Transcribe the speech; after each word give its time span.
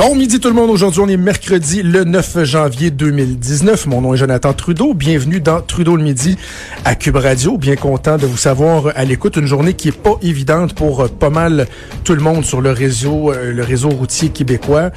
Bon 0.00 0.14
midi 0.14 0.40
tout 0.40 0.48
le 0.48 0.54
monde, 0.54 0.70
aujourd'hui 0.70 1.02
on 1.02 1.08
est 1.08 1.18
mercredi 1.18 1.82
le 1.82 2.04
9 2.04 2.44
janvier 2.44 2.90
2019. 2.90 3.84
Mon 3.84 4.00
nom 4.00 4.14
est 4.14 4.16
Jonathan 4.16 4.54
Trudeau, 4.54 4.94
bienvenue 4.94 5.40
dans 5.40 5.60
Trudeau 5.60 5.94
le 5.94 6.02
midi 6.02 6.38
à 6.86 6.94
Cube 6.94 7.16
Radio. 7.16 7.58
Bien 7.58 7.76
content 7.76 8.16
de 8.16 8.24
vous 8.26 8.38
savoir 8.38 8.92
à 8.96 9.04
l'écoute, 9.04 9.36
une 9.36 9.44
journée 9.44 9.74
qui 9.74 9.88
est 9.88 9.92
pas 9.92 10.14
évidente 10.22 10.72
pour 10.72 11.02
euh, 11.02 11.08
pas 11.08 11.28
mal 11.28 11.66
tout 12.02 12.14
le 12.14 12.22
monde 12.22 12.46
sur 12.46 12.62
le 12.62 12.70
réseau, 12.70 13.30
euh, 13.30 13.52
le 13.52 13.62
réseau 13.62 13.90
routier 13.90 14.30
québécois. 14.30 14.90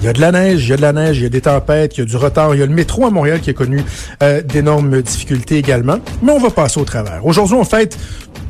Il 0.00 0.06
y 0.06 0.08
a 0.08 0.12
de 0.12 0.20
la 0.20 0.32
neige, 0.32 0.64
il 0.66 0.70
y 0.70 0.72
a 0.72 0.76
de 0.76 0.82
la 0.82 0.92
neige, 0.92 1.18
il 1.18 1.22
y 1.22 1.26
a 1.26 1.28
des 1.28 1.42
tempêtes, 1.42 1.96
il 1.96 2.00
y 2.00 2.02
a 2.02 2.06
du 2.06 2.16
retard, 2.16 2.52
il 2.52 2.58
y 2.58 2.62
a 2.64 2.66
le 2.66 2.74
métro 2.74 3.06
à 3.06 3.10
Montréal 3.10 3.40
qui 3.40 3.50
a 3.50 3.52
connu 3.52 3.80
euh, 4.24 4.42
d'énormes 4.42 5.02
difficultés 5.02 5.58
également. 5.58 6.00
Mais 6.20 6.32
on 6.32 6.40
va 6.40 6.50
passer 6.50 6.80
au 6.80 6.84
travers. 6.84 7.24
Aujourd'hui 7.24 7.54
on 7.54 7.64
fête 7.64 7.96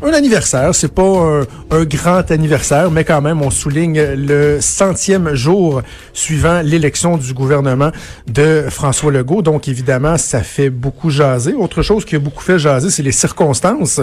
un 0.02 0.12
anniversaire. 0.12 0.74
C'est 0.74 0.92
pas 0.92 1.42
un, 1.70 1.84
grand 1.84 2.30
anniversaire, 2.30 2.90
mais 2.90 3.04
quand 3.04 3.20
même, 3.20 3.42
on 3.42 3.50
souligne 3.50 4.00
le 4.00 4.60
centième 4.60 5.34
jour 5.34 5.82
suivant 6.12 6.60
l'élection 6.62 7.16
du 7.16 7.34
gouvernement 7.34 7.90
de 8.26 8.64
François 8.68 9.12
Legault. 9.12 9.42
Donc, 9.42 9.68
évidemment, 9.68 10.16
ça 10.18 10.42
fait 10.42 10.70
beaucoup 10.70 11.10
jaser. 11.10 11.54
Autre 11.54 11.82
chose 11.82 12.04
qui 12.04 12.16
a 12.16 12.18
beaucoup 12.18 12.42
fait 12.42 12.58
jaser, 12.58 12.90
c'est 12.90 13.02
les 13.02 13.12
circonstances 13.12 14.00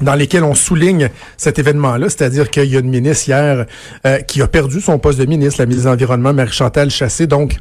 dans 0.00 0.14
lesquelles 0.14 0.44
on 0.44 0.54
souligne 0.54 1.10
cet 1.36 1.58
événement-là, 1.58 2.08
c'est-à-dire 2.08 2.50
qu'il 2.50 2.66
y 2.66 2.76
a 2.76 2.80
une 2.80 2.88
ministre 2.88 3.28
hier 3.28 3.66
euh, 4.06 4.18
qui 4.18 4.42
a 4.42 4.46
perdu 4.46 4.80
son 4.80 4.98
poste 4.98 5.18
de 5.18 5.24
ministre, 5.24 5.60
la 5.60 5.66
ministre 5.66 5.86
de 5.86 5.90
l'Environnement, 5.90 6.32
Marie-Chantal 6.32 6.90
Chassé. 6.90 7.26
Donc, 7.26 7.58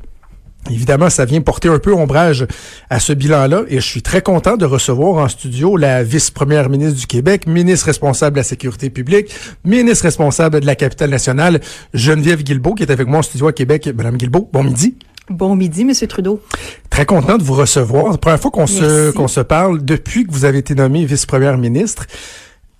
Évidemment, 0.69 1.09
ça 1.09 1.25
vient 1.25 1.41
porter 1.41 1.69
un 1.69 1.79
peu 1.79 1.93
ombrage 1.93 2.45
à 2.89 2.99
ce 2.99 3.13
bilan-là 3.13 3.63
et 3.67 3.75
je 3.75 3.85
suis 3.85 4.01
très 4.01 4.21
content 4.21 4.57
de 4.57 4.65
recevoir 4.65 5.23
en 5.23 5.27
studio 5.27 5.77
la 5.77 6.03
vice-première 6.03 6.69
ministre 6.69 6.99
du 6.99 7.07
Québec, 7.07 7.47
ministre 7.47 7.87
responsable 7.87 8.35
de 8.35 8.39
la 8.39 8.43
sécurité 8.43 8.89
publique, 8.89 9.33
ministre 9.65 10.03
responsable 10.03 10.59
de 10.59 10.65
la 10.65 10.75
capitale 10.75 11.09
nationale, 11.09 11.61
Geneviève 11.93 12.43
Guilbeault, 12.43 12.75
qui 12.75 12.83
est 12.83 12.91
avec 12.91 13.07
moi 13.07 13.19
en 13.19 13.23
studio 13.23 13.47
à 13.47 13.53
Québec. 13.53 13.89
Madame 13.95 14.17
Guilbeault, 14.17 14.49
bon 14.51 14.63
midi. 14.63 14.95
Bon 15.29 15.55
midi, 15.55 15.83
Monsieur 15.83 16.07
Trudeau. 16.07 16.41
Très 16.89 17.05
content 17.05 17.37
de 17.37 17.43
vous 17.43 17.53
recevoir. 17.53 18.11
La 18.11 18.17
première 18.17 18.39
fois 18.39 18.51
qu'on 18.51 18.67
se, 18.67 19.11
qu'on 19.11 19.27
se 19.27 19.41
parle 19.41 19.83
depuis 19.83 20.25
que 20.25 20.31
vous 20.31 20.45
avez 20.45 20.59
été 20.59 20.73
nommée 20.73 21.03
vice-première 21.05 21.57
ministre. 21.57 22.05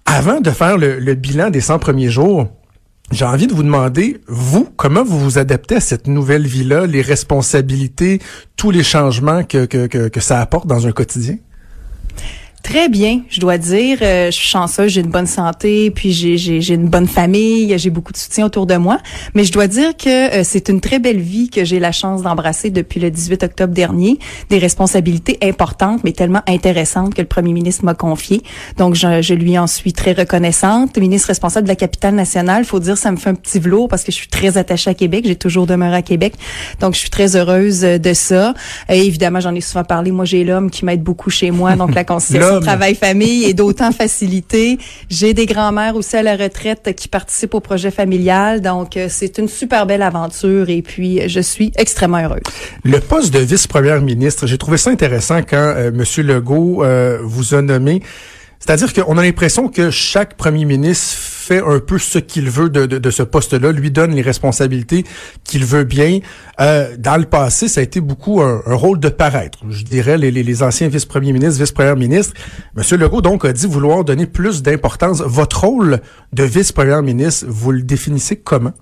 Avant 0.05 0.39
de 0.39 0.49
faire 0.51 0.77
le, 0.77 0.99
le 0.99 1.15
bilan 1.15 1.49
des 1.49 1.59
100 1.59 1.79
premiers 1.79 2.09
jours, 2.09 2.47
j'ai 3.11 3.25
envie 3.25 3.47
de 3.47 3.53
vous 3.53 3.63
demander, 3.63 4.19
vous, 4.27 4.67
comment 4.75 5.03
vous 5.03 5.19
vous 5.19 5.37
adaptez 5.37 5.75
à 5.75 5.79
cette 5.79 6.07
nouvelle 6.07 6.45
vie-là, 6.45 6.87
les 6.87 7.01
responsabilités, 7.01 8.19
tous 8.57 8.71
les 8.71 8.83
changements 8.83 9.43
que, 9.43 9.65
que, 9.65 9.87
que, 9.87 10.09
que 10.09 10.19
ça 10.19 10.41
apporte 10.41 10.67
dans 10.67 10.87
un 10.87 10.91
quotidien? 10.91 11.37
Très 12.67 12.89
bien, 12.89 13.21
je 13.29 13.39
dois 13.39 13.57
dire. 13.57 13.99
Euh, 14.01 14.25
je 14.25 14.31
suis 14.31 14.49
chanceuse, 14.49 14.91
j'ai 14.91 14.99
une 14.99 15.07
bonne 15.07 15.25
santé, 15.25 15.89
puis 15.89 16.11
j'ai, 16.11 16.73
une 16.73 16.89
bonne 16.89 17.07
famille, 17.07 17.73
j'ai 17.79 17.89
beaucoup 17.89 18.11
de 18.11 18.17
soutien 18.17 18.45
autour 18.45 18.65
de 18.65 18.75
moi. 18.75 18.97
Mais 19.35 19.45
je 19.45 19.53
dois 19.53 19.67
dire 19.67 19.95
que 19.95 20.35
euh, 20.35 20.41
c'est 20.43 20.67
une 20.67 20.81
très 20.81 20.99
belle 20.99 21.21
vie 21.21 21.49
que 21.49 21.63
j'ai 21.63 21.79
la 21.79 21.93
chance 21.93 22.23
d'embrasser 22.23 22.69
depuis 22.69 22.99
le 22.99 23.09
18 23.09 23.43
octobre 23.43 23.73
dernier. 23.73 24.19
Des 24.49 24.57
responsabilités 24.57 25.37
importantes, 25.41 26.01
mais 26.03 26.11
tellement 26.11 26.41
intéressantes 26.45 27.13
que 27.13 27.21
le 27.21 27.27
premier 27.27 27.53
ministre 27.53 27.85
m'a 27.85 27.93
confié. 27.93 28.43
Donc, 28.75 28.95
je, 28.95 29.21
je 29.21 29.33
lui 29.33 29.57
en 29.57 29.67
suis 29.67 29.93
très 29.93 30.11
reconnaissante. 30.11 30.97
ministre 30.97 31.29
responsable 31.29 31.67
de 31.67 31.71
la 31.71 31.77
capitale 31.77 32.15
nationale, 32.15 32.65
faut 32.65 32.81
dire, 32.81 32.97
ça 32.97 33.13
me 33.13 33.17
fait 33.17 33.29
un 33.29 33.35
petit 33.35 33.59
velours 33.59 33.87
parce 33.87 34.03
que 34.03 34.11
je 34.11 34.17
suis 34.17 34.27
très 34.27 34.57
attachée 34.57 34.89
à 34.89 34.93
Québec. 34.93 35.23
J'ai 35.25 35.37
toujours 35.37 35.67
demeuré 35.67 35.95
à 35.95 36.01
Québec. 36.01 36.33
Donc, 36.81 36.95
je 36.95 36.99
suis 36.99 37.09
très 37.09 37.37
heureuse 37.37 37.79
de 37.79 38.13
ça. 38.13 38.53
Et 38.89 39.05
évidemment, 39.05 39.39
j'en 39.39 39.55
ai 39.55 39.61
souvent 39.61 39.85
parlé. 39.85 40.11
Moi, 40.11 40.25
j'ai 40.25 40.43
l'homme 40.43 40.69
qui 40.69 40.83
m'aide 40.83 41.01
beaucoup 41.01 41.29
chez 41.29 41.51
moi, 41.51 41.77
donc 41.77 41.95
la 41.95 42.03
conciliation 42.17 42.56
travail-famille 42.59 43.45
est 43.45 43.53
d'autant 43.53 43.91
facilité. 43.91 44.77
J'ai 45.09 45.33
des 45.33 45.45
grands-mères 45.45 45.95
aussi 45.95 46.15
à 46.15 46.23
la 46.23 46.35
retraite 46.35 46.93
qui 46.95 47.07
participent 47.07 47.53
au 47.53 47.59
projet 47.59 47.91
familial. 47.91 48.61
Donc, 48.61 48.97
euh, 48.97 49.07
c'est 49.09 49.37
une 49.37 49.47
super 49.47 49.85
belle 49.85 50.01
aventure 50.01 50.69
et 50.69 50.81
puis 50.81 51.27
je 51.27 51.39
suis 51.39 51.71
extrêmement 51.77 52.23
heureuse. 52.23 52.41
Le 52.83 52.99
poste 52.99 53.33
de 53.33 53.39
vice-première 53.39 54.01
ministre, 54.01 54.47
j'ai 54.47 54.57
trouvé 54.57 54.77
ça 54.77 54.89
intéressant 54.89 55.39
quand 55.41 55.55
euh, 55.55 55.89
M. 55.89 56.25
Legault 56.25 56.83
euh, 56.83 57.19
vous 57.23 57.53
a 57.53 57.61
nommé. 57.61 58.01
C'est-à-dire 58.59 58.93
qu'on 58.93 59.17
a 59.17 59.21
l'impression 59.21 59.67
que 59.69 59.91
chaque 59.91 60.35
premier 60.35 60.65
ministre 60.65 61.15
fait 61.47 61.61
un 61.61 61.79
peu 61.79 61.97
ce 61.97 62.19
qu'il 62.19 62.49
veut 62.49 62.69
de, 62.69 62.85
de, 62.85 63.09
ce 63.09 63.23
poste-là, 63.23 63.71
lui 63.71 63.91
donne 63.91 64.13
les 64.13 64.21
responsabilités 64.21 65.05
qu'il 65.45 65.63
veut 65.63 65.85
bien. 65.85 66.19
Euh, 66.59 66.95
dans 66.97 67.17
le 67.17 67.25
passé, 67.25 67.67
ça 67.69 67.79
a 67.79 67.83
été 67.83 68.01
beaucoup 68.01 68.41
un, 68.41 68.61
rôle 68.65 68.99
de 68.99 69.09
paraître. 69.09 69.59
Je 69.69 69.83
dirais 69.83 70.17
les, 70.17 70.31
les, 70.31 70.63
anciens 70.63 70.89
vice-premiers 70.89 71.31
ministres, 71.31 71.59
vice-première 71.59 71.95
ministre. 71.95 72.33
Monsieur 72.75 72.97
Legault 72.97 73.21
donc 73.21 73.45
a 73.45 73.53
dit 73.53 73.67
vouloir 73.67 74.03
donner 74.03 74.25
plus 74.25 74.61
d'importance. 74.61 75.21
Votre 75.21 75.63
rôle 75.63 76.01
de 76.33 76.43
vice-première 76.43 77.01
ministre, 77.01 77.45
vous 77.47 77.71
le 77.71 77.83
définissez 77.83 78.35
comment? 78.35 78.73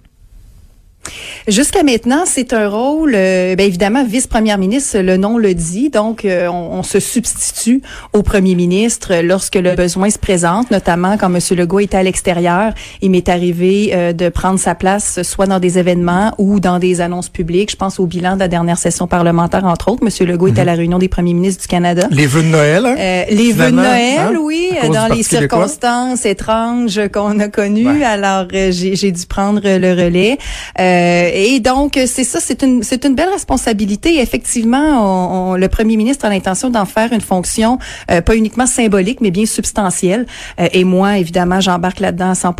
Jusqu'à 1.48 1.84
maintenant, 1.84 2.24
c'est 2.26 2.54
un 2.54 2.68
rôle, 2.68 3.14
euh, 3.16 3.56
bien 3.56 3.68
évidemment, 3.68 4.04
vice-première 4.04 4.58
ministre, 4.58 4.98
le 5.00 5.18
nom 5.18 5.38
le 5.38 5.54
dit, 5.54 5.90
donc 5.90 6.26
euh, 6.26 6.48
on, 6.48 6.80
on, 6.80 6.84
se 6.84 7.00
substitue 7.00 7.82
au 8.14 8.24
premier 8.24 8.56
ministre 8.56 9.14
lorsque 9.22 9.56
le 9.56 9.76
besoin 9.76 10.10
se 10.10 10.18
présente, 10.18 10.72
notamment 10.72 11.18
quand 11.18 11.32
M. 11.34 11.40
Legault 11.58 11.80
était 11.80 11.98
à 11.98 12.04
l'extérieur. 12.04 12.74
Il 13.02 13.12
m'est 13.12 13.30
arrivé 13.30 13.92
euh, 13.94 14.14
de 14.14 14.30
prendre 14.30 14.60
sa 14.60 14.74
place 14.74 15.22
soit 15.22 15.46
dans 15.46 15.60
des 15.60 15.78
événements 15.78 16.34
ou 16.40 16.60
dans 16.60 16.80
des 16.80 17.02
annonces 17.02 17.30
publiques. 17.30 17.72
Je 17.72 17.76
pense 17.76 18.00
au 18.00 18.08
bilan 18.08 18.36
de 18.36 18.40
la 18.40 18.48
dernière 18.48 18.78
session 18.78 19.06
parlementaire, 19.08 19.66
entre 19.66 19.92
autres. 19.92 20.04
M. 20.04 20.28
Legault 20.28 20.48
mm 20.48 20.50
-hmm. 20.50 20.52
était 20.52 20.62
à 20.62 20.66
la 20.66 20.74
réunion 20.74 20.98
des 20.98 21.10
premiers 21.10 21.34
ministres 21.34 21.62
du 21.62 21.68
Canada. 21.68 22.08
Les 22.12 22.28
vœux 22.28 22.44
de 22.44 22.48
Noël, 22.48 22.86
hein? 22.86 22.96
Les 23.30 23.52
vœux 23.52 23.72
de 23.72 23.76
Noël, 23.76 24.20
hein? 24.20 24.40
oui, 24.42 24.70
dans 24.92 25.14
les 25.14 25.24
circonstances 25.24 26.26
étranges 26.26 27.00
qu'on 27.14 27.40
a 27.40 27.50
connues. 27.50 28.00
Ouais. 28.00 28.04
Alors, 28.04 28.48
j'ai 28.52 29.12
dû 29.12 29.26
prendre 29.28 29.62
le 29.64 29.92
relais. 30.04 30.38
Euh, 30.80 30.95
et 31.34 31.60
donc, 31.60 32.00
c'est 32.06 32.24
ça, 32.24 32.40
c'est 32.40 32.64
une, 32.64 32.84
c'est 32.84 33.06
une 33.06 33.16
belle 33.16 33.30
responsabilité. 33.30 34.20
Effectivement, 34.20 34.78
on, 34.78 35.52
on, 35.52 35.56
le 35.56 35.68
premier 35.68 35.98
ministre 35.98 36.26
a 36.26 36.30
l'intention 36.30 36.70
d'en 36.70 36.86
faire 36.86 37.12
une 37.14 37.22
fonction 37.22 37.80
euh, 38.12 38.22
pas 38.22 38.36
uniquement 38.36 38.66
symbolique, 38.66 39.22
mais 39.22 39.32
bien 39.32 39.46
substantielle. 39.46 40.26
Euh, 40.60 40.68
et 40.74 40.84
moi, 40.84 41.18
évidemment, 41.18 41.60
j'embarque 41.60 42.00
là-dedans 42.00 42.32
à 42.32 42.36
100 42.36 42.56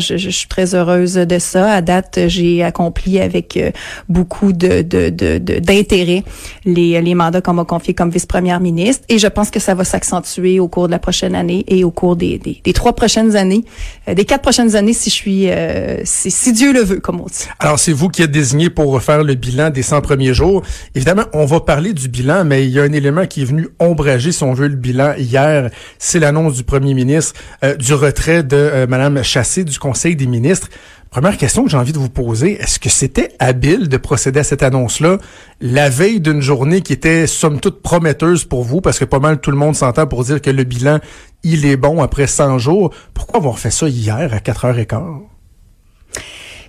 je, 0.00 0.16
je, 0.16 0.30
suis 0.30 0.48
très 0.48 0.74
heureuse 0.74 1.14
de 1.14 1.38
ça. 1.38 1.72
À 1.72 1.80
date, 1.80 2.20
j'ai 2.26 2.62
accompli 2.62 3.20
avec 3.20 3.56
euh, 3.56 3.70
beaucoup 4.08 4.52
de, 4.52 4.82
de, 4.82 5.08
de, 5.08 5.38
d'intérêt 5.38 6.24
les, 6.64 7.00
les 7.00 7.14
mandats 7.14 7.40
qu'on 7.40 7.54
m'a 7.54 7.64
confiés 7.64 7.94
comme 7.94 8.10
vice-première 8.10 8.60
ministre. 8.60 9.04
Et 9.08 9.18
je 9.18 9.26
pense 9.26 9.50
que 9.50 9.60
ça 9.60 9.74
va 9.74 9.84
s'accentuer 9.84 10.60
au 10.60 10.68
cours 10.68 10.86
de 10.86 10.92
la 10.92 10.98
prochaine 10.98 11.34
année 11.34 11.64
et 11.68 11.84
au 11.84 11.90
cours 11.90 12.16
des, 12.16 12.38
des, 12.38 12.72
trois 12.72 12.94
prochaines 12.94 13.36
années, 13.36 13.64
euh, 14.08 14.14
des 14.14 14.24
quatre 14.24 14.42
prochaines 14.42 14.76
années, 14.76 14.92
si 14.92 15.10
je 15.10 15.14
suis, 15.14 15.48
si, 16.04 16.30
si 16.30 16.52
Dieu 16.52 16.72
le 16.72 16.82
veut, 16.82 17.00
comme 17.00 17.20
on 17.20 17.26
dit. 17.26 17.46
C'est 17.78 17.92
vous 17.92 18.08
qui 18.08 18.22
êtes 18.22 18.30
désigné 18.30 18.70
pour 18.70 19.02
faire 19.02 19.22
le 19.22 19.34
bilan 19.34 19.70
des 19.70 19.82
100 19.82 20.00
premiers 20.00 20.34
jours. 20.34 20.62
Évidemment, 20.94 21.24
on 21.32 21.44
va 21.44 21.60
parler 21.60 21.92
du 21.92 22.08
bilan, 22.08 22.44
mais 22.44 22.64
il 22.64 22.70
y 22.70 22.80
a 22.80 22.82
un 22.82 22.92
élément 22.92 23.26
qui 23.26 23.42
est 23.42 23.44
venu 23.44 23.68
ombrager, 23.78 24.32
si 24.32 24.42
on 24.42 24.52
veut, 24.52 24.68
le 24.68 24.76
bilan 24.76 25.14
hier. 25.16 25.70
C'est 25.98 26.18
l'annonce 26.18 26.54
du 26.54 26.64
premier 26.64 26.94
ministre 26.94 27.34
euh, 27.64 27.76
du 27.76 27.94
retrait 27.94 28.42
de 28.42 28.56
euh, 28.56 28.86
Mme 28.86 29.22
Chassé 29.22 29.64
du 29.64 29.78
Conseil 29.78 30.16
des 30.16 30.26
ministres. 30.26 30.68
Première 31.10 31.36
question 31.36 31.64
que 31.64 31.70
j'ai 31.70 31.76
envie 31.76 31.92
de 31.92 31.98
vous 31.98 32.08
poser, 32.08 32.52
est-ce 32.60 32.78
que 32.78 32.88
c'était 32.88 33.32
habile 33.40 33.88
de 33.88 33.96
procéder 33.96 34.40
à 34.40 34.44
cette 34.44 34.62
annonce-là 34.62 35.18
la 35.60 35.90
veille 35.90 36.20
d'une 36.20 36.40
journée 36.40 36.82
qui 36.82 36.92
était 36.92 37.26
somme 37.26 37.58
toute 37.58 37.82
prometteuse 37.82 38.44
pour 38.44 38.62
vous, 38.62 38.80
parce 38.80 39.00
que 39.00 39.04
pas 39.04 39.18
mal 39.18 39.40
tout 39.40 39.50
le 39.50 39.56
monde 39.56 39.74
s'entend 39.74 40.06
pour 40.06 40.22
dire 40.22 40.40
que 40.40 40.50
le 40.50 40.62
bilan, 40.62 41.00
il 41.42 41.66
est 41.66 41.76
bon 41.76 42.00
après 42.00 42.28
100 42.28 42.58
jours. 42.58 42.94
Pourquoi 43.12 43.40
avoir 43.40 43.58
fait 43.58 43.72
ça 43.72 43.88
hier 43.88 44.32
à 44.32 44.38
4h15? 44.38 45.29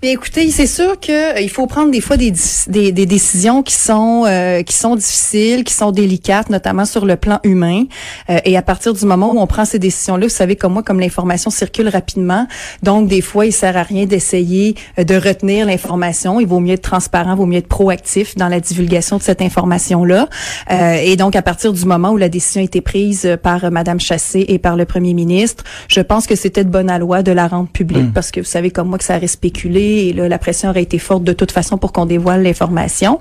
Bien, 0.02 0.14
écoutez, 0.14 0.50
c'est 0.50 0.66
sûr 0.66 1.00
que 1.00 1.38
euh, 1.38 1.42
il 1.42 1.50
faut 1.52 1.68
prendre 1.68 1.92
des 1.92 2.02
fois 2.02 2.18
des, 2.18 2.34
des, 2.66 2.92
des 2.92 3.06
décisions 3.06 3.62
qui 3.62 3.76
sont 3.76 4.24
euh, 4.26 4.64
qui 4.64 4.74
sont 4.74 4.96
difficiles, 4.96 5.64
qui 5.64 5.76
sont 5.76 5.92
délicates, 5.92 6.50
notamment 6.50 6.86
sur 6.86 7.06
le 7.06 7.18
plan 7.18 7.40
humain. 7.44 7.84
Euh, 8.32 8.40
et 8.44 8.58
à 8.58 8.64
partir 8.64 8.96
du 8.96 9.06
moment 9.06 9.32
où 9.32 9.40
on 9.40 9.46
prend 9.46 9.64
ces 9.64 9.78
décisions-là, 9.78 10.26
vous 10.26 10.34
savez 10.34 10.56
comme 10.56 10.74
moi, 10.74 10.82
comme 10.82 11.00
l'information 11.00 11.52
circule 11.52 11.88
rapidement, 11.88 12.48
donc 12.82 13.10
des 13.10 13.22
fois 13.22 13.46
il 13.46 13.54
sert 13.54 13.78
à 13.78 13.84
rien 13.84 14.08
d'essayer 14.08 14.74
euh, 14.98 15.04
de 15.04 15.14
retenir 15.14 15.68
l'information. 15.68 16.40
Il 16.40 16.48
vaut 16.48 16.62
mieux 16.62 16.74
être 16.74 16.82
transparent, 16.82 17.34
il 17.34 17.38
vaut 17.38 17.46
mieux 17.46 17.60
être 17.60 17.68
proactif 17.68 18.36
dans 18.36 18.48
la 18.48 18.60
divulgation 18.60 19.18
de 19.18 19.22
cette 19.22 19.44
information-là. 19.44 20.30
Euh, 20.72 20.94
et 20.96 21.16
donc 21.16 21.36
à 21.36 21.44
partir 21.44 21.74
du 21.74 21.86
moment 21.86 22.10
où 22.10 22.18
la 22.18 22.30
décision 22.30 22.62
a 22.62 22.64
été 22.64 22.82
prise 22.82 23.38
par 23.44 23.70
Madame 23.70 24.00
Chassé 24.00 24.46
et 24.48 24.58
par 24.58 24.78
le 24.78 24.86
Premier 24.86 25.14
ministre, 25.14 25.64
je 25.90 26.02
pense 26.02 26.26
que 26.26 26.34
c'était 26.34 26.64
de 26.64 26.72
bonne 26.72 26.92
loi 26.98 27.22
de 27.22 27.32
la 27.32 27.48
rendre 27.48 27.70
publique 27.70 28.12
parce 28.16 28.32
que 28.32 28.40
vous 28.40 28.48
savez 28.48 28.72
comme 28.72 28.88
moi 28.88 28.98
que 28.98 29.04
ça 29.04 29.18
aurait 29.18 29.28
spéculé 29.28 29.91
et 29.92 30.14
là, 30.14 30.28
la 30.28 30.38
pression 30.38 30.70
aurait 30.70 30.84
été 30.84 31.00
forte 31.00 31.24
de 31.24 31.34
toute 31.34 31.52
façon 31.52 31.78
pour 31.78 31.92
qu'on 31.92 32.06
dévoile 32.06 32.44
l'information. 32.44 33.20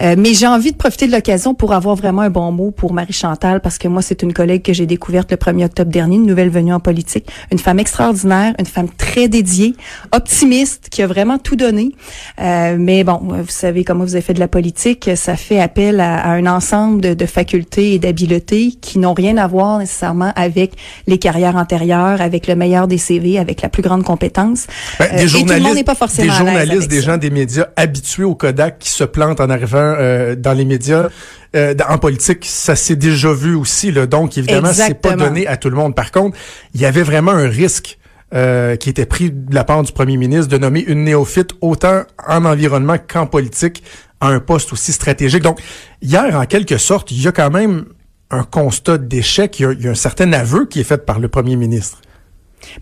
Euh, 0.00 0.14
mais 0.18 0.34
j'ai 0.34 0.46
envie 0.46 0.72
de 0.72 0.76
profiter 0.76 1.06
de 1.06 1.12
l'occasion 1.12 1.54
pour 1.54 1.72
avoir 1.72 1.96
vraiment 1.96 2.22
un 2.22 2.30
bon 2.30 2.50
mot 2.52 2.70
pour 2.70 2.92
Marie 2.92 3.12
Chantal 3.12 3.60
parce 3.60 3.78
que 3.78 3.88
moi 3.88 4.02
c'est 4.02 4.22
une 4.22 4.32
collègue 4.32 4.62
que 4.62 4.72
j'ai 4.72 4.86
découverte 4.86 5.30
le 5.30 5.36
1er 5.36 5.66
octobre 5.66 5.90
dernier, 5.90 6.16
une 6.16 6.26
nouvelle 6.26 6.50
venue 6.50 6.72
en 6.72 6.80
politique, 6.80 7.28
une 7.52 7.58
femme 7.58 7.78
extraordinaire, 7.78 8.54
une 8.58 8.66
femme 8.66 8.88
très 8.88 9.28
dédiée, 9.28 9.74
optimiste, 10.12 10.88
qui 10.90 11.02
a 11.02 11.06
vraiment 11.06 11.38
tout 11.38 11.56
donné. 11.56 11.92
Euh, 12.40 12.76
mais 12.78 13.04
bon, 13.04 13.20
vous 13.22 13.44
savez 13.48 13.84
comment 13.84 14.04
vous 14.04 14.14
avez 14.14 14.22
fait 14.22 14.34
de 14.34 14.40
la 14.40 14.48
politique, 14.48 15.10
ça 15.14 15.36
fait 15.36 15.60
appel 15.60 16.00
à, 16.00 16.18
à 16.18 16.30
un 16.30 16.46
ensemble 16.46 17.00
de, 17.00 17.14
de 17.14 17.26
facultés 17.26 17.94
et 17.94 17.98
d'habiletés 17.98 18.72
qui 18.80 18.98
n'ont 18.98 19.14
rien 19.14 19.36
à 19.36 19.46
voir 19.46 19.78
nécessairement 19.78 20.32
avec 20.36 20.72
les 21.06 21.18
carrières 21.18 21.56
antérieures, 21.56 22.20
avec 22.20 22.46
le 22.46 22.56
meilleur 22.56 22.88
des 22.88 22.98
CV, 22.98 23.38
avec 23.38 23.62
la 23.62 23.68
plus 23.68 23.82
grande 23.82 24.02
compétence. 24.02 24.66
Ben, 24.98 25.10
Euh, 25.12 25.18
et 25.18 25.26
tout 25.26 25.44
le 25.44 25.60
monde 25.60 25.74
n'est 25.74 25.84
pas 25.84 25.94
forcément 26.00 26.32
des 26.32 26.38
journalistes, 26.38 26.88
des 26.88 27.00
ça. 27.00 27.12
gens 27.12 27.16
des 27.18 27.30
médias 27.30 27.66
habitués 27.76 28.24
au 28.24 28.34
Kodak 28.34 28.78
qui 28.78 28.88
se 28.88 29.04
plantent 29.04 29.40
en 29.40 29.50
arrivant 29.50 29.94
euh, 29.98 30.34
dans 30.34 30.54
les 30.54 30.64
médias. 30.64 31.08
euh, 31.54 31.74
en 31.88 31.98
politique, 31.98 32.46
ça 32.46 32.74
s'est 32.74 32.96
déjà 32.96 33.32
vu 33.32 33.54
aussi. 33.54 33.92
Là, 33.92 34.06
donc, 34.06 34.38
évidemment, 34.38 34.72
c'est 34.72 34.94
pas 34.94 35.14
donné 35.14 35.46
à 35.46 35.56
tout 35.56 35.68
le 35.68 35.76
monde. 35.76 35.94
Par 35.94 36.10
contre, 36.10 36.36
il 36.74 36.80
y 36.80 36.86
avait 36.86 37.02
vraiment 37.02 37.32
un 37.32 37.48
risque 37.48 37.98
euh, 38.32 38.76
qui 38.76 38.88
était 38.88 39.06
pris 39.06 39.30
de 39.30 39.54
la 39.54 39.64
part 39.64 39.82
du 39.82 39.92
premier 39.92 40.16
ministre 40.16 40.48
de 40.48 40.56
nommer 40.56 40.80
une 40.80 41.04
néophyte 41.04 41.50
autant 41.60 42.04
en 42.26 42.44
environnement 42.44 42.96
qu'en 42.96 43.26
politique 43.26 43.82
à 44.20 44.28
un 44.28 44.40
poste 44.40 44.72
aussi 44.72 44.92
stratégique. 44.92 45.42
Donc, 45.42 45.60
hier, 46.00 46.34
en 46.34 46.46
quelque 46.46 46.78
sorte, 46.78 47.10
il 47.10 47.20
y 47.20 47.28
a 47.28 47.32
quand 47.32 47.50
même 47.50 47.84
un 48.30 48.44
constat 48.44 48.98
d'échec. 48.98 49.58
Il 49.60 49.76
il 49.78 49.84
y 49.84 49.88
a 49.88 49.90
un 49.90 49.94
certain 49.94 50.32
aveu 50.32 50.66
qui 50.66 50.80
est 50.80 50.84
fait 50.84 51.04
par 51.04 51.18
le 51.18 51.28
premier 51.28 51.56
ministre. 51.56 52.00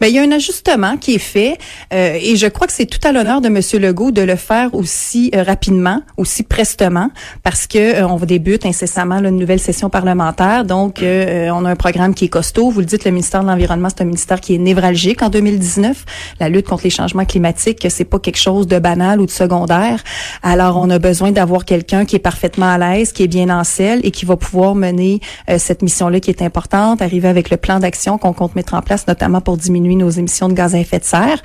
Ben, 0.00 0.08
il 0.08 0.14
y 0.14 0.18
a 0.18 0.22
un 0.22 0.32
ajustement 0.32 0.96
qui 0.96 1.14
est 1.14 1.18
fait 1.18 1.58
euh, 1.92 2.18
et 2.20 2.36
je 2.36 2.46
crois 2.46 2.66
que 2.66 2.72
c'est 2.72 2.86
tout 2.86 3.06
à 3.06 3.12
l'honneur 3.12 3.40
de 3.40 3.48
M. 3.48 3.60
Legault 3.80 4.10
de 4.10 4.22
le 4.22 4.36
faire 4.36 4.74
aussi 4.74 5.30
euh, 5.34 5.42
rapidement, 5.42 6.02
aussi 6.16 6.42
prestement, 6.42 7.10
parce 7.42 7.66
que 7.66 7.78
euh, 7.78 8.06
on 8.06 8.16
débute 8.28 8.66
incessamment 8.66 9.20
là, 9.20 9.28
une 9.30 9.38
nouvelle 9.38 9.58
session 9.58 9.90
parlementaire. 9.90 10.64
Donc, 10.64 11.02
euh, 11.02 11.50
on 11.50 11.64
a 11.64 11.70
un 11.70 11.76
programme 11.76 12.14
qui 12.14 12.26
est 12.26 12.28
costaud. 12.28 12.70
Vous 12.70 12.80
le 12.80 12.86
dites, 12.86 13.04
le 13.04 13.10
ministère 13.10 13.42
de 13.42 13.48
l'Environnement, 13.48 13.88
c'est 13.88 14.02
un 14.02 14.06
ministère 14.06 14.40
qui 14.40 14.54
est 14.54 14.58
névralgique 14.58 15.22
en 15.22 15.30
2019. 15.30 16.04
La 16.40 16.48
lutte 16.48 16.68
contre 16.68 16.84
les 16.84 16.90
changements 16.90 17.24
climatiques, 17.24 17.86
c'est 17.88 18.04
pas 18.04 18.18
quelque 18.18 18.38
chose 18.38 18.66
de 18.66 18.78
banal 18.78 19.20
ou 19.20 19.26
de 19.26 19.30
secondaire. 19.30 20.02
Alors, 20.42 20.76
on 20.76 20.88
a 20.90 20.98
besoin 20.98 21.32
d'avoir 21.32 21.64
quelqu'un 21.64 22.04
qui 22.04 22.16
est 22.16 22.20
parfaitement 22.20 22.70
à 22.70 22.78
l'aise, 22.78 23.12
qui 23.12 23.22
est 23.24 23.28
bien 23.28 23.48
en 23.50 23.64
selle 23.64 24.00
et 24.04 24.10
qui 24.10 24.24
va 24.24 24.36
pouvoir 24.36 24.74
mener 24.74 25.20
euh, 25.48 25.58
cette 25.58 25.82
mission-là 25.82 26.20
qui 26.20 26.30
est 26.30 26.42
importante, 26.42 27.02
arriver 27.02 27.28
avec 27.28 27.50
le 27.50 27.56
plan 27.56 27.78
d'action 27.78 28.18
qu'on 28.18 28.32
compte 28.32 28.54
mettre 28.54 28.74
en 28.74 28.82
place, 28.82 29.06
notamment 29.06 29.40
pour 29.40 29.56
diminuer 29.68 29.96
nos 29.96 30.08
émissions 30.10 30.48
de 30.48 30.54
gaz 30.54 30.74
à 30.74 30.78
effet 30.78 30.98
de 30.98 31.04
serre. 31.04 31.40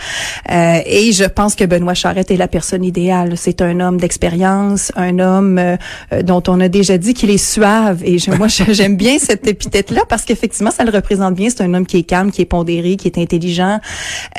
Euh, 0.49 0.79
et 0.85 1.11
je 1.11 1.25
pense 1.25 1.55
que 1.55 1.65
Benoît 1.65 1.93
Charette 1.93 2.31
est 2.31 2.37
la 2.37 2.47
personne 2.47 2.83
idéale. 2.83 3.33
C'est 3.35 3.61
un 3.61 3.79
homme 3.81 3.97
d'expérience, 3.99 4.91
un 4.95 5.19
homme 5.19 5.57
euh, 5.57 5.75
euh, 6.13 6.21
dont 6.21 6.41
on 6.47 6.59
a 6.61 6.69
déjà 6.69 6.97
dit 6.97 7.13
qu'il 7.13 7.29
est 7.29 7.37
suave. 7.55 8.01
Et 8.05 8.17
je- 8.17 8.31
moi, 8.31 8.47
j'aime 8.47 8.95
bien 8.95 9.19
cette 9.19 9.45
épithète-là 9.45 10.01
parce 10.07 10.23
qu'effectivement, 10.23 10.71
ça 10.71 10.83
le 10.85 10.91
représente 10.91 11.35
bien. 11.35 11.49
C'est 11.49 11.61
un 11.63 11.73
homme 11.73 11.85
qui 11.85 11.97
est 11.97 12.03
calme, 12.03 12.31
qui 12.31 12.41
est 12.41 12.45
pondéré, 12.45 12.95
qui 12.95 13.07
est 13.07 13.17
intelligent 13.17 13.79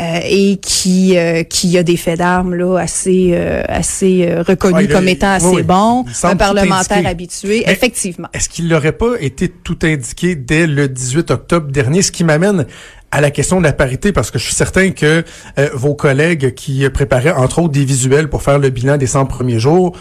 euh, 0.00 0.18
et 0.28 0.56
qui 0.56 1.16
euh, 1.18 1.42
qui 1.42 1.76
a 1.76 1.82
des 1.82 1.96
faits 1.98 2.18
d'armes 2.18 2.54
là 2.54 2.78
assez 2.78 3.30
euh, 3.34 3.62
assez 3.68 4.34
reconnus 4.46 4.88
Ouais, 4.88 4.94
comme 4.94 5.08
étant 5.08 5.32
assez 5.34 5.46
oui. 5.46 5.62
bons. 5.62 6.04
Un 6.22 6.36
parlementaire 6.36 7.06
habitué, 7.06 7.64
Mais- 7.66 7.72
effectivement. 7.72 8.28
Est-ce 8.32 8.48
qu'il 8.48 8.66
n'aurait 8.68 8.92
pas 8.92 9.12
été 9.20 9.48
tout 9.48 9.78
indiqué 9.82 10.34
dès 10.36 10.66
le 10.66 10.88
18 10.88 11.30
octobre 11.30 11.70
dernier, 11.70 12.00
ce 12.02 12.10
qui 12.12 12.24
m'amène 12.24 12.66
à 13.14 13.20
la 13.20 13.30
question 13.30 13.58
de 13.58 13.62
la 13.62 13.72
parité, 13.72 14.10
parce 14.10 14.32
que 14.32 14.40
je 14.40 14.44
suis 14.44 14.54
certain 14.54 14.90
que 14.90 15.22
euh, 15.60 15.68
vos 15.72 15.94
collègues 15.94 16.52
qui 16.54 16.88
préparaient 16.90 17.30
entre 17.30 17.60
autres 17.60 17.72
des 17.72 17.84
visuels 17.84 18.28
pour 18.28 18.42
faire 18.42 18.58
le 18.58 18.70
bilan 18.70 18.96
des 18.96 19.06
100 19.06 19.26
premiers 19.26 19.60
jours 19.60 19.96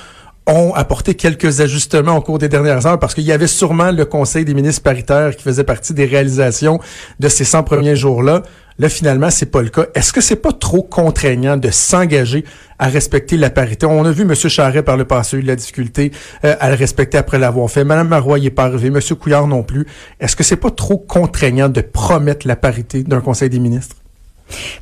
ont 0.47 0.73
apporté 0.73 1.13
quelques 1.13 1.61
ajustements 1.61 2.17
au 2.17 2.21
cours 2.21 2.39
des 2.39 2.49
dernières 2.49 2.87
heures 2.87 2.97
parce 2.97 3.13
qu'il 3.13 3.23
y 3.23 3.31
avait 3.31 3.45
sûrement 3.45 3.91
le 3.91 4.05
Conseil 4.05 4.45
des 4.45 4.55
ministres 4.55 4.81
paritaires 4.81 5.35
qui 5.35 5.43
faisait 5.43 5.63
partie 5.63 5.93
des 5.93 6.05
réalisations 6.05 6.79
de 7.19 7.29
ces 7.29 7.45
100 7.45 7.61
premiers 7.61 7.95
jours-là. 7.95 8.41
Là, 8.79 8.89
finalement, 8.89 9.29
c'est 9.29 9.51
pas 9.51 9.61
le 9.61 9.69
cas. 9.69 9.85
Est-ce 9.95 10.13
que 10.13 10.21
c'est 10.21 10.35
pas 10.35 10.51
trop 10.51 10.83
contraignant 10.83 11.57
de 11.57 11.69
s'engager 11.69 12.43
à 12.79 12.87
respecter 12.87 13.37
la 13.37 13.49
parité? 13.49 13.85
On 13.85 14.05
a 14.05 14.11
vu 14.11 14.23
M. 14.23 14.35
Charret 14.35 14.83
par 14.83 14.97
le 14.97 15.05
passé 15.05 15.37
eu 15.37 15.43
de 15.43 15.47
la 15.47 15.55
difficulté 15.55 16.11
euh, 16.43 16.55
à 16.59 16.69
le 16.69 16.75
respecter 16.75 17.17
après 17.17 17.39
l'avoir 17.39 17.69
fait. 17.69 17.83
Mme 17.83 18.07
Marois 18.07 18.39
n'y 18.39 18.47
est 18.47 18.51
pas 18.51 18.65
arrivée. 18.65 18.87
M. 18.87 18.99
Couillard 19.19 19.47
non 19.47 19.63
plus. 19.63 19.85
Est-ce 20.19 20.35
que 20.35 20.43
c'est 20.43 20.57
pas 20.57 20.71
trop 20.71 20.97
contraignant 20.97 21.69
de 21.69 21.81
promettre 21.81 22.47
la 22.47 22.55
parité 22.55 23.03
d'un 23.03 23.21
Conseil 23.21 23.49
des 23.49 23.59
ministres? 23.59 24.02